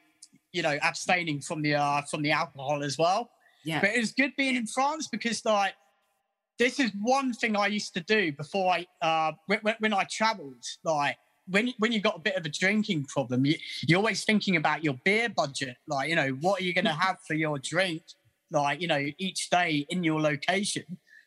[0.53, 3.29] you know abstaining from the uh from the alcohol as well
[3.63, 3.79] yeah.
[3.81, 5.73] but it was good being in france because like
[6.59, 10.63] this is one thing i used to do before i uh when, when- i traveled
[10.83, 11.17] like
[11.49, 13.55] when, when you've got a bit of a drinking problem, you,
[13.87, 15.77] you're always thinking about your beer budget.
[15.87, 18.03] Like, you know, what are you going to have for your drink?
[18.51, 20.83] Like, you know, each day in your location.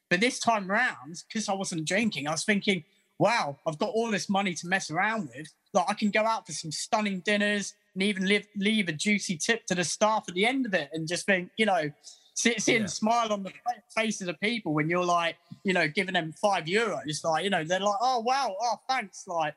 [0.09, 2.85] But this time round, because I wasn't drinking, I was thinking,
[3.19, 5.53] wow, I've got all this money to mess around with.
[5.73, 9.37] Like I can go out for some stunning dinners and even leave, leave a juicy
[9.37, 11.91] tip to the staff at the end of it and just think, you know,
[12.35, 12.87] see, seeing Yeah.
[12.87, 13.53] smile on the
[13.97, 17.63] faces of people when you're like, you know, giving them five euros, like, you know,
[17.65, 19.55] they're like, oh wow, oh thanks, like,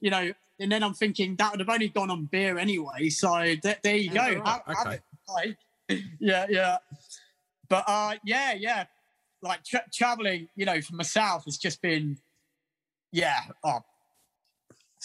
[0.00, 0.32] you know.
[0.60, 3.08] And then I'm thinking that would have only gone on beer anyway.
[3.08, 4.24] So th- there you go.
[4.26, 4.94] Yeah, right, Have- have okay.
[4.96, 5.58] it, like,
[6.20, 6.78] yeah, yeah.
[7.68, 8.84] But uh, yeah, yeah.
[9.42, 12.18] Like tra- traveling, you know, for myself has just been,
[13.12, 13.80] yeah, oh,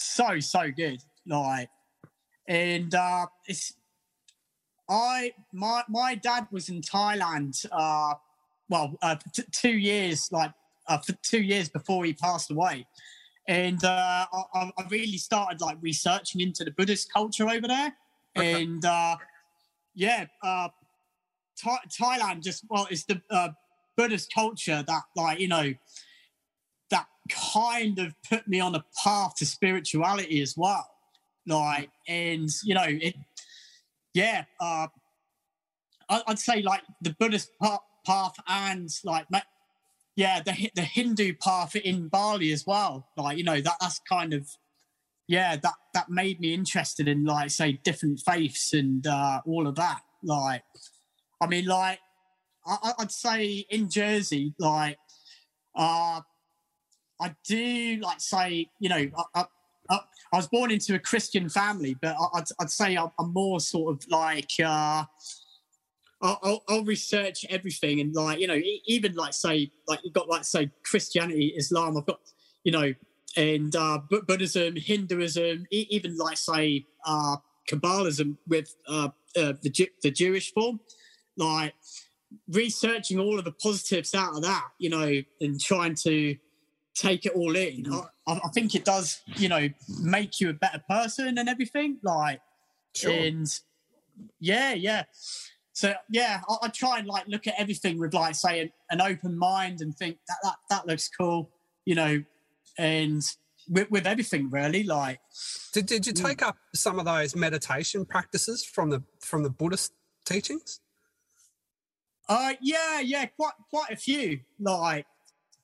[0.00, 1.02] so so good.
[1.26, 1.68] Like,
[2.48, 3.74] and uh, it's
[4.88, 7.64] I my my dad was in Thailand.
[7.70, 8.14] Uh,
[8.68, 10.52] well, uh, t- two years like
[10.88, 12.86] uh, for two years before he passed away,
[13.48, 17.94] and uh, I, I really started like researching into the Buddhist culture over there,
[18.36, 18.62] Okay.
[18.62, 19.16] and uh,
[19.94, 20.68] yeah, uh,
[21.62, 23.50] Tha- Thailand just well, it's the uh,
[23.96, 25.72] Buddhist culture that like you know
[27.30, 30.86] kind of put me on a path to spirituality as well.
[31.46, 33.14] Like, and you know, it,
[34.14, 34.88] yeah, uh,
[36.08, 39.26] I, I'd say like the Buddhist pa- path and like,
[40.16, 43.08] yeah, the the Hindu path in Bali as well.
[43.16, 44.48] Like, you know, that that's kind of,
[45.28, 49.76] yeah, that that made me interested in like say different faiths and uh, all of
[49.76, 50.00] that.
[50.22, 50.62] Like,
[51.40, 52.00] I mean, like,
[52.66, 54.98] I- I'd say in Jersey, like,
[55.74, 56.20] uh,
[57.20, 59.44] I do like say, you know, I,
[59.90, 60.00] I,
[60.32, 63.60] I, was born into a Christian family, but I, I'd, I'd say I'm, I'm more
[63.60, 65.04] sort of like, uh,
[66.22, 70.44] I'll, I'll, research everything and like, you know, even like say, like you've got like
[70.44, 72.20] say Christianity, Islam, I've got,
[72.64, 72.94] you know,
[73.36, 77.36] and uh, Bu- Buddhism, Hinduism, even like say uh,
[77.68, 80.80] Kabbalism with uh, uh, the Ju- the Jewish form,
[81.36, 81.74] like
[82.48, 86.36] researching all of the positives out of that, you know, and trying to
[86.94, 87.86] take it all in.
[88.26, 89.68] I, I think it does, you know,
[90.02, 91.98] make you a better person and everything.
[92.02, 92.40] Like,
[92.94, 93.12] Sure.
[93.12, 93.46] and
[94.40, 95.04] yeah, yeah.
[95.72, 99.00] So yeah, I, I try and like look at everything with like say an, an
[99.00, 101.48] open mind and think that that that looks cool,
[101.84, 102.22] you know,
[102.78, 103.22] and
[103.68, 105.20] with, with everything really, like
[105.72, 106.26] Did, did you Mm.
[106.26, 109.92] take up some of those meditation practices from the from the Buddhist
[110.26, 110.80] teachings?
[112.28, 114.40] Uh, yeah, yeah, quite quite a few.
[114.58, 115.06] Like,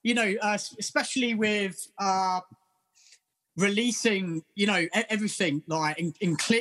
[0.07, 2.39] you know, uh, especially with uh,
[3.57, 6.61] releasing, you know, everything like in, in cle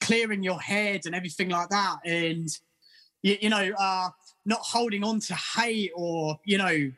[0.00, 2.48] clearing your head and everything like that, and
[3.22, 4.08] you, you know, uh,
[4.44, 6.92] not holding on to hate or you know,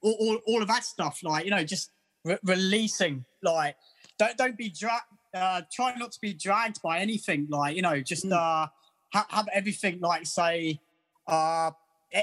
[0.00, 1.18] all, all, all of that stuff.
[1.24, 1.90] Like, you know, just
[2.24, 3.24] re- releasing.
[3.42, 3.74] Like,
[4.20, 5.06] don't don't be dragged.
[5.34, 7.48] Uh, try not to be dragged by anything.
[7.50, 8.32] Like, you know, just Mm.
[8.32, 8.68] uh,
[9.12, 10.78] ha- have everything like say
[11.26, 11.70] uh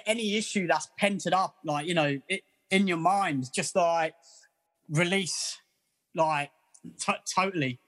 [0.05, 4.13] any issue that's pented up like you know it, in your mind just like
[4.89, 5.57] release
[6.15, 6.51] like
[6.99, 7.79] t- totally.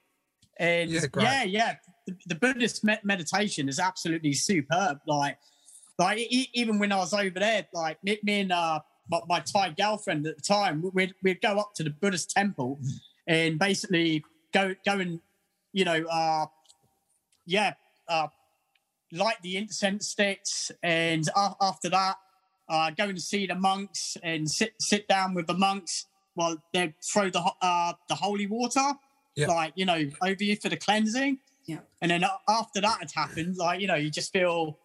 [0.58, 1.74] And Yeah, yeah yeah,
[2.06, 5.38] The, the buddhist me- meditation is absolutely superb like
[5.98, 9.40] like e- even when i was over there like me, me and uh my, my
[9.40, 12.80] thai girlfriend at the time we'd, we'd go up to the buddhist temple
[13.26, 15.20] and basically go go and
[15.72, 16.46] you know uh
[17.46, 17.74] yeah
[18.08, 18.26] uh
[19.12, 22.16] light the incense sticks, and a- after that,
[22.68, 26.94] uh, go and see the monks and sit sit down with the monks while they
[27.02, 28.94] throw the uh, the holy water,
[29.36, 29.48] Yeah.
[29.48, 31.38] like you know, over you for the cleansing.
[31.66, 31.78] Yeah.
[32.00, 34.78] And then after that had happened, like you know, you just feel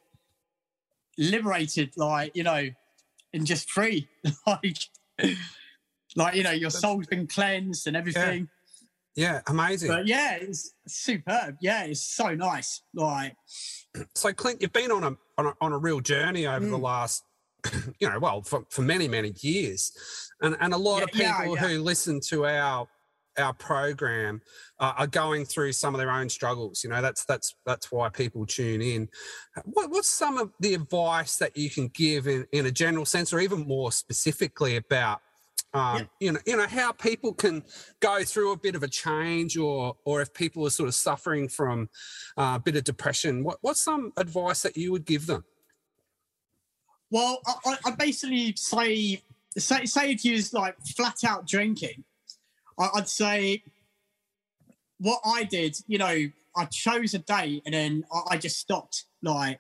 [1.18, 2.70] liberated, like you know,
[3.34, 4.08] and just free,
[4.48, 4.78] like
[6.16, 8.50] like you know, your soul's been cleansed and everything.
[9.16, 9.88] Yeah, amazing.
[9.90, 11.58] But yeah, it's superb.
[11.60, 12.82] Yeah, it's so nice.
[12.94, 13.36] Like.
[14.16, 16.82] so Clint, you've been on a on a, on a real journey over the Mm.
[16.84, 17.24] last,
[18.00, 19.92] you know, well, for, for many many years,
[20.42, 21.68] and and a lot Yeah, of people yeah, yeah.
[21.70, 22.88] who listen to our
[23.38, 24.42] our program
[24.80, 26.84] uh, are going through some of their own struggles.
[26.84, 29.10] You know, that's that's that's why people tune in.
[29.66, 33.34] What, what's some of the advice that you can give in in a general sense,
[33.34, 35.22] or even more specifically about?
[35.74, 36.10] Um.
[36.20, 37.64] You know, you know how people can
[38.00, 41.50] go through a bit of a change, or or if people are sort of suffering
[41.50, 41.90] from
[42.38, 43.44] uh, a bit of depression.
[43.44, 45.44] What, what's some advice that you would give them?
[47.10, 49.22] Well, I, I- basically say,
[49.58, 52.04] say, say if you was like flat out drinking,
[52.80, 53.64] I, I'd say
[55.00, 59.06] what I did, you know, I chose a day and then I, I just stopped.
[59.22, 59.60] Like,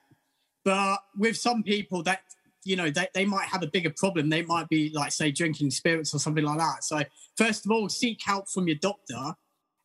[0.65, 2.21] but with some people that,
[2.63, 4.29] you know, they, they might have a bigger problem.
[4.29, 6.83] They might be like, say, drinking spirits or something like that.
[6.83, 7.01] So,
[7.37, 9.35] first of all, seek help from your doctor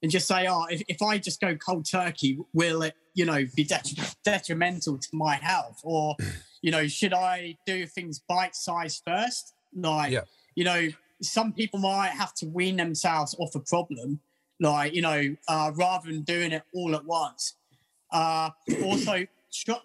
[0.03, 3.45] and just say, oh, if, if I just go cold turkey, will it, you know,
[3.55, 5.81] be detri- detrimental to my health?
[5.85, 6.17] Or,
[6.63, 9.55] you know, should I do things bite sized first?
[9.75, 10.23] Like, Yeah.
[10.55, 10.89] you know,
[11.21, 14.21] some people might have to wean themselves off a problem,
[14.61, 17.57] like, you know, uh, rather than doing it all at once.
[18.11, 18.51] Uh,
[18.85, 19.79] also, try,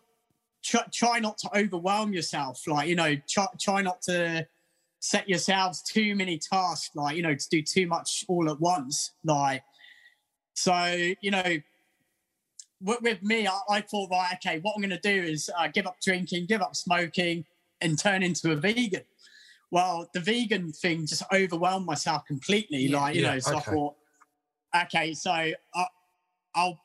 [0.64, 2.68] try, try not to overwhelm yourself.
[2.68, 4.48] Like you know, try, try not to
[5.00, 6.96] set yourselves too many tasks.
[6.96, 9.14] Like you know, to do too much all at once.
[9.24, 9.64] Like
[10.54, 11.58] so, you know.
[12.82, 15.68] With, with me, I, I thought, right, okay, what I'm going to do is uh,
[15.68, 17.46] give up drinking, give up smoking,
[17.82, 19.04] and turn into a vegan.
[19.72, 22.80] Well, the vegan thing just overwhelmed myself completely.
[22.80, 23.00] Yeah.
[23.00, 23.60] like, you Yeah, know, so okay.
[23.60, 23.96] I thought,
[24.84, 25.54] okay, so I,
[26.56, 26.80] I'll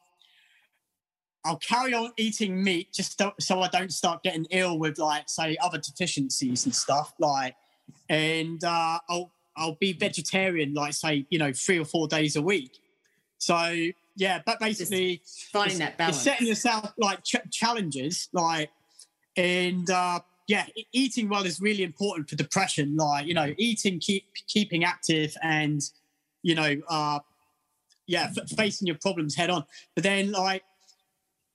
[1.44, 5.56] I'll carry on eating meat just so, I don't start getting ill with like say
[5.60, 7.14] other deficiencies and stuff.
[7.18, 7.56] Like,
[8.08, 12.42] and uh, I'll I'll be vegetarian, like say you know three or four days a
[12.42, 12.78] week.
[13.38, 16.20] So yeah, but basically Finding that balance.
[16.20, 18.70] setting yourself like ch- challenges, like,
[19.36, 22.96] and uh, yeah, eating well is really important for depression.
[22.96, 25.80] Like, you know, eating, keep keeping active, and
[26.42, 27.20] you know, uh,
[28.06, 29.64] yeah, f- facing your problems head on.
[29.94, 30.62] But then, like,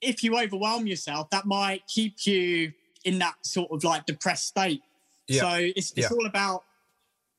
[0.00, 2.72] if you overwhelm yourself, that might keep you
[3.04, 4.82] in that sort of like depressed state.
[5.28, 5.40] Yeah.
[5.42, 6.16] So it's it's Yeah.
[6.16, 6.64] all about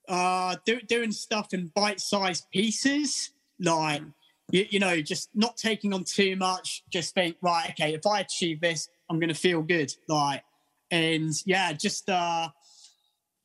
[0.08, 4.02] uh, do, doing stuff in bite-sized pieces, like
[4.52, 6.84] you, you know, just not taking on too much.
[6.90, 9.94] Just think, right, okay, if I achieve this, I'm going to feel good.
[10.08, 10.44] Like,
[10.92, 12.50] and yeah, just uh,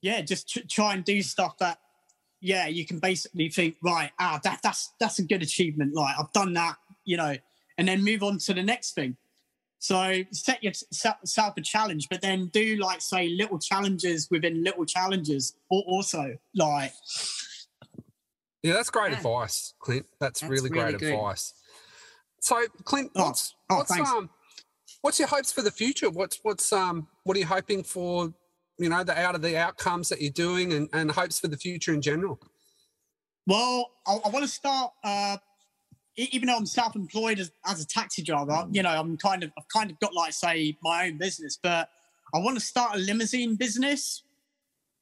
[0.01, 1.79] yeah, just tr- try and do stuff that,
[2.41, 5.95] yeah, you can basically think, right, ah, that that's that's a good achievement.
[5.95, 7.37] Like, I've done that, you know,
[7.79, 9.17] and then move on to the next thing.
[9.79, 15.57] So set yourself a challenge, but then do like say little challenges within little challenges.
[15.69, 16.93] Or also, like
[18.65, 19.19] Yeah, that's great Yeah.
[19.19, 20.07] advice, Clint.
[20.21, 21.13] That's, That's really, really great good.
[21.13, 21.53] advice.
[22.41, 24.11] So, Clint, Oh, what's oh, what's thanks.
[24.11, 24.31] um
[25.03, 26.09] what's your hopes for the future?
[26.09, 28.33] What's what's um what are you hoping for?
[28.79, 31.59] You know, the out of the outcomes that you're doing, and, and hopes for the
[31.59, 32.41] future in general.
[33.47, 34.93] Well, I, I want to start.
[35.05, 35.37] Uh,
[36.17, 39.69] even though I'm self-employed as, as a taxi driver, you know, I'm kind of I've
[39.69, 41.91] kind of got like say my own business, but
[42.35, 44.23] I want to start a limousine business,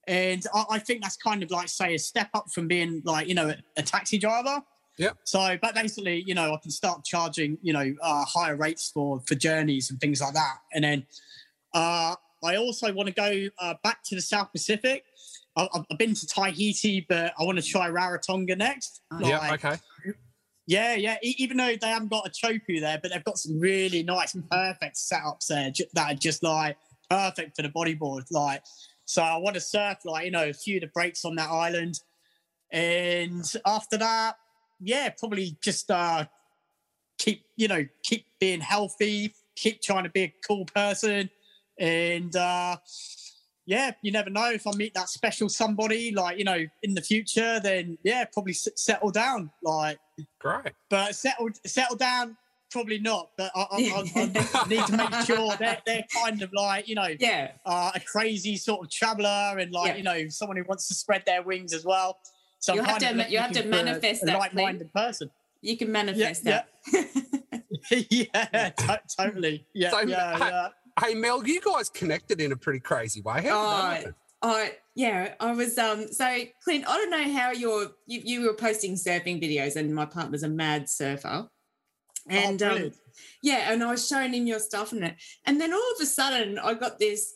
[0.09, 3.28] and I, I think that's kind of like say a step up from being like
[3.28, 4.62] you know a, a taxi driver.
[4.98, 5.12] Yeah.
[5.24, 9.20] So, but basically, you know, I can start charging you know uh, higher rates for
[9.26, 11.07] for journeys and things like that, and then
[11.74, 15.05] uh, I also want to go uh, back to the South Pacific.
[15.57, 19.00] I- I've I've been to Tahiti, but I want to try Rarotonga next.
[19.12, 19.53] Oh, yeah.
[19.55, 19.76] Okay.
[20.66, 21.16] yeah, yeah.
[21.22, 24.48] Even though they haven't got a chopu there, but they've got some really nice, and
[24.50, 26.76] perfect setups there that are just like
[27.11, 28.24] perfect for the bodyboard.
[28.30, 28.62] Like,
[29.13, 31.51] so I want to surf like you know a few of the breaks on that
[31.51, 32.01] island,
[32.73, 34.37] and after that,
[34.81, 36.25] yeah, probably just uh
[37.19, 41.29] keep you know keep being healthy, keep trying to be a cool person,
[41.79, 42.77] and uh
[43.67, 47.03] yeah, you never know if I meet that special somebody like you know in the
[47.03, 49.99] future, then yeah, probably s- settle down like
[50.41, 50.73] Great.
[50.89, 52.39] but settle settle down
[52.73, 53.77] probably not but I, I,
[54.16, 57.53] I, I need to make sure they're, they're kind of like you know Yeah.
[57.66, 59.97] uh, a crazy sort of traveler and like Yeah.
[59.97, 62.18] you know someone who wants to spread their wings as well
[62.59, 65.31] so You'll have to- you have to looking for a- manifest a, that, like-minded person
[65.61, 66.62] You can manifest yeah.
[66.93, 67.09] that.
[68.11, 70.68] yeah to- totally yeah So, yeah, ha- yeah.
[71.07, 73.43] Hey Mel, you guys connected in a pretty crazy way.
[73.43, 74.14] How did that.
[74.43, 78.55] Oh yeah, I was um so Clint, I don't know how you're you, you were
[78.55, 81.49] posting surfing videos and my partner's a mad surfer.
[82.29, 82.93] And oh, um,
[83.43, 85.16] yeah, and I was showing him your stuff and it.
[85.45, 87.35] And then all of a sudden I got this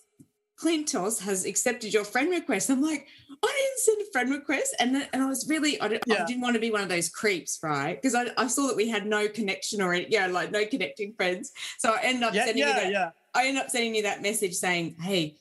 [0.59, 2.71] Clintos has accepted your friend request.
[2.71, 4.75] I'm like, I didn't send a friend request.
[4.81, 6.89] And then, and I was really, I, didn't, I didn't want to be one of
[6.89, 8.01] those creeps, right?
[8.01, 11.53] Because I, I saw that we had no connection or, yeah, like no connecting friends.
[11.77, 14.23] So I ended up yeah sending you that yeah I ended up sending you that
[14.23, 15.37] message saying, "Hey,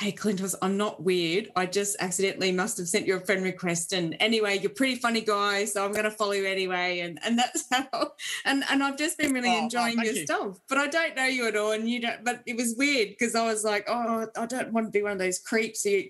[0.00, 1.50] hey, Clintos, I'm not weird.
[1.56, 3.92] I just accidentally must have sent you a friend request.
[3.92, 7.18] And anyway, you're a pretty funny guy, so I'm going to follow you anyway." And
[7.22, 8.12] and that's how.
[8.46, 10.24] And and I've just been really Oh, oh, enjoying thank your you.
[10.24, 12.24] stuff, but I don't know you at all, and you don't.
[12.24, 15.12] But it was weird because I was like, "Oh, I don't want to be one
[15.12, 16.02] of those creeps who,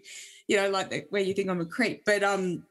[0.46, 2.64] you know, like the, where you think I'm a creep." But um.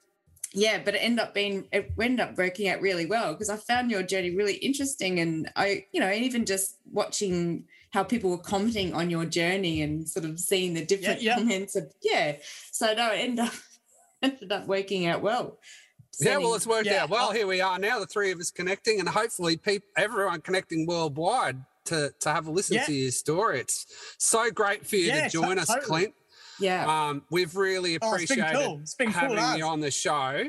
[0.51, 3.57] Yeah, but it ended up being it ended up working out really well because I
[3.57, 8.37] found your journey really interesting, and I, you know, even just watching how people were
[8.37, 11.35] commenting on your journey and sort of seeing the different yeah.
[11.35, 12.37] comments of yeah.
[12.71, 13.53] So no, it ended up
[14.21, 15.59] ended up working out well.
[16.21, 17.31] Yeah, well, it's worked Yeah, out well.
[17.31, 21.63] Here we are now, the three of us connecting, and hopefully, people, everyone connecting worldwide
[21.85, 22.85] to to have a listen Yeah.
[22.85, 23.61] to your story.
[23.61, 23.85] It's
[24.17, 25.85] so great for you Yeah, to join to- us, totally.
[25.85, 26.13] Clint.
[26.59, 27.07] yeah.
[27.07, 29.91] Um, we've really oh it's been appreciated cool it's been having cool you on the
[29.91, 30.43] show.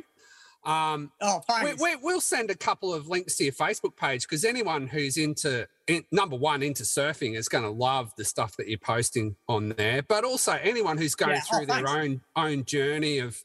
[0.65, 4.45] Um, oh we, we, we'll send a couple of links to your Facebook page because
[4.45, 8.69] anyone who's into in, number one into surfing is going to love the stuff that
[8.69, 10.03] you're posting on there.
[10.03, 13.43] But also anyone who's going Yeah, oh, through their own own journey of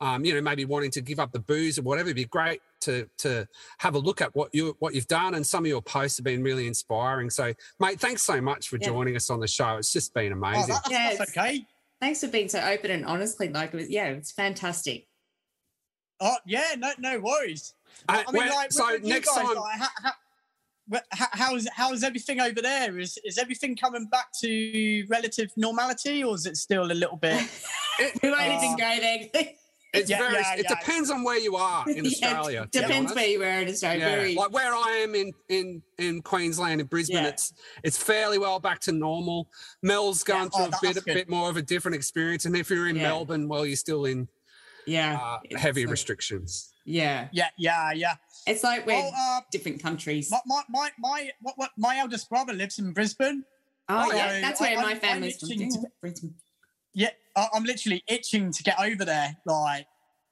[0.00, 2.60] um, you know, maybe wanting to give up the booze or whatever, it'd be great
[2.82, 3.48] to to
[3.78, 5.34] have a look at what you what you've done.
[5.34, 7.30] And some of your posts have been really inspiring.
[7.30, 8.86] So, mate, thanks so much for Yeah.
[8.88, 9.76] joining us on the show.
[9.78, 10.68] It's just been Oh, amazing.
[10.74, 11.66] that, Yeah, that's it's- okay.
[12.00, 13.48] Thanks for being so open and honestly.
[13.48, 15.07] Like, it was, yeah, it's fantastic.
[16.20, 17.74] Oh, yeah, no, no worries.
[18.08, 20.12] Uh, I mean, well, like, so next guys, time, like, how,
[21.10, 22.98] how, how's how's everything over there?
[22.98, 27.42] Is is everything coming back to relative normality, or is it still a little bit?
[28.22, 28.54] We won't Uh,
[29.92, 30.34] it's yeah, very.
[30.34, 30.74] yeah, it yeah.
[30.78, 32.68] depends on where you are in Australia.
[32.70, 33.98] Depends where you are in Australia.
[33.98, 37.52] Yeah, Very, like where I am in in in Queensland in Brisbane, it's
[37.82, 39.48] it's fairly well back to normal.
[39.82, 42.54] Mel's Yeah, going oh, through a bit a bit more of a different experience, and
[42.56, 42.98] if you're in.
[42.98, 44.28] Melbourne, well, you're still in
[44.88, 45.18] yeah.
[45.20, 46.72] uh, heavy like- restrictions.
[46.84, 47.28] Yeah.
[47.32, 48.14] Yeah, yeah, yeah.
[48.46, 50.30] It's like we're Well, uh, different countries.
[50.30, 53.44] my my my my, what, what, my eldest brother lives in Brisbane.
[53.90, 54.26] Oh, I- yeah.
[54.26, 55.48] I- That's where I- my I'm family's from.
[55.50, 56.34] to- Brisbane.
[56.94, 59.36] Yeah, I, I'm literally itching to get over there.
[59.44, 59.86] Like,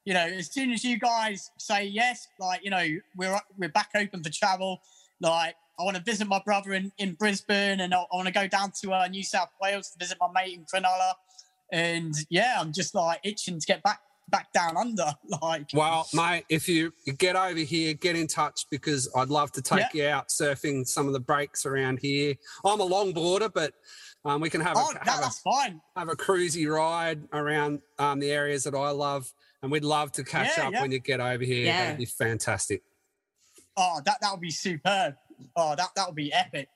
[0.05, 2.85] you know, as soon as you guys say yes, like, you know,
[3.15, 4.79] we're we're back open for travel.
[5.21, 8.33] Like, I want to visit my brother in, in Brisbane, and I, I want to
[8.33, 11.13] go down to uh, New South Wales to visit my mate in Cronulla.
[11.71, 13.99] And yeah, I'm just like itching to get back
[14.29, 15.13] back down under.
[15.41, 19.51] Like, Well, mate, if you you get over here, get in touch because I'd love
[19.53, 22.35] to take you out surfing some of the breaks around here.
[22.65, 23.73] I'm a longboarder, but
[24.25, 25.79] um, we can have oh, a, that, have, a that's fine.
[25.95, 30.23] have a cruisy ride around um, the areas that I love, and we'd love to
[30.23, 30.81] catch Yeah, up yeah.
[30.81, 31.65] when you get over here.
[31.65, 31.83] Yeah.
[31.83, 32.81] That'd be fantastic.
[33.75, 35.15] Oh, that that would be superb.
[35.55, 36.69] Oh, that that would be epic.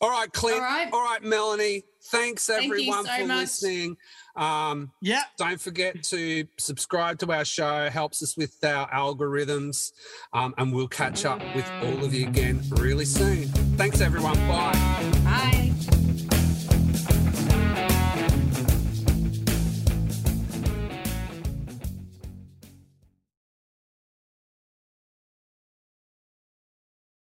[0.00, 0.58] All right, Clint.
[0.58, 0.88] All right.
[0.92, 1.82] All right, Melanie.
[2.06, 3.36] Thanks Thank everyone so for much.
[3.38, 3.96] listening.
[4.36, 5.22] Um, Yeah.
[5.38, 7.88] don't forget to subscribe to our show.
[7.88, 9.92] Helps us with our algorithms,
[10.32, 13.48] um, and we'll catch up with all of you again really soon.
[13.78, 14.34] Thanks, everyone.
[14.48, 14.72] Bye.
[15.24, 15.93] Bye.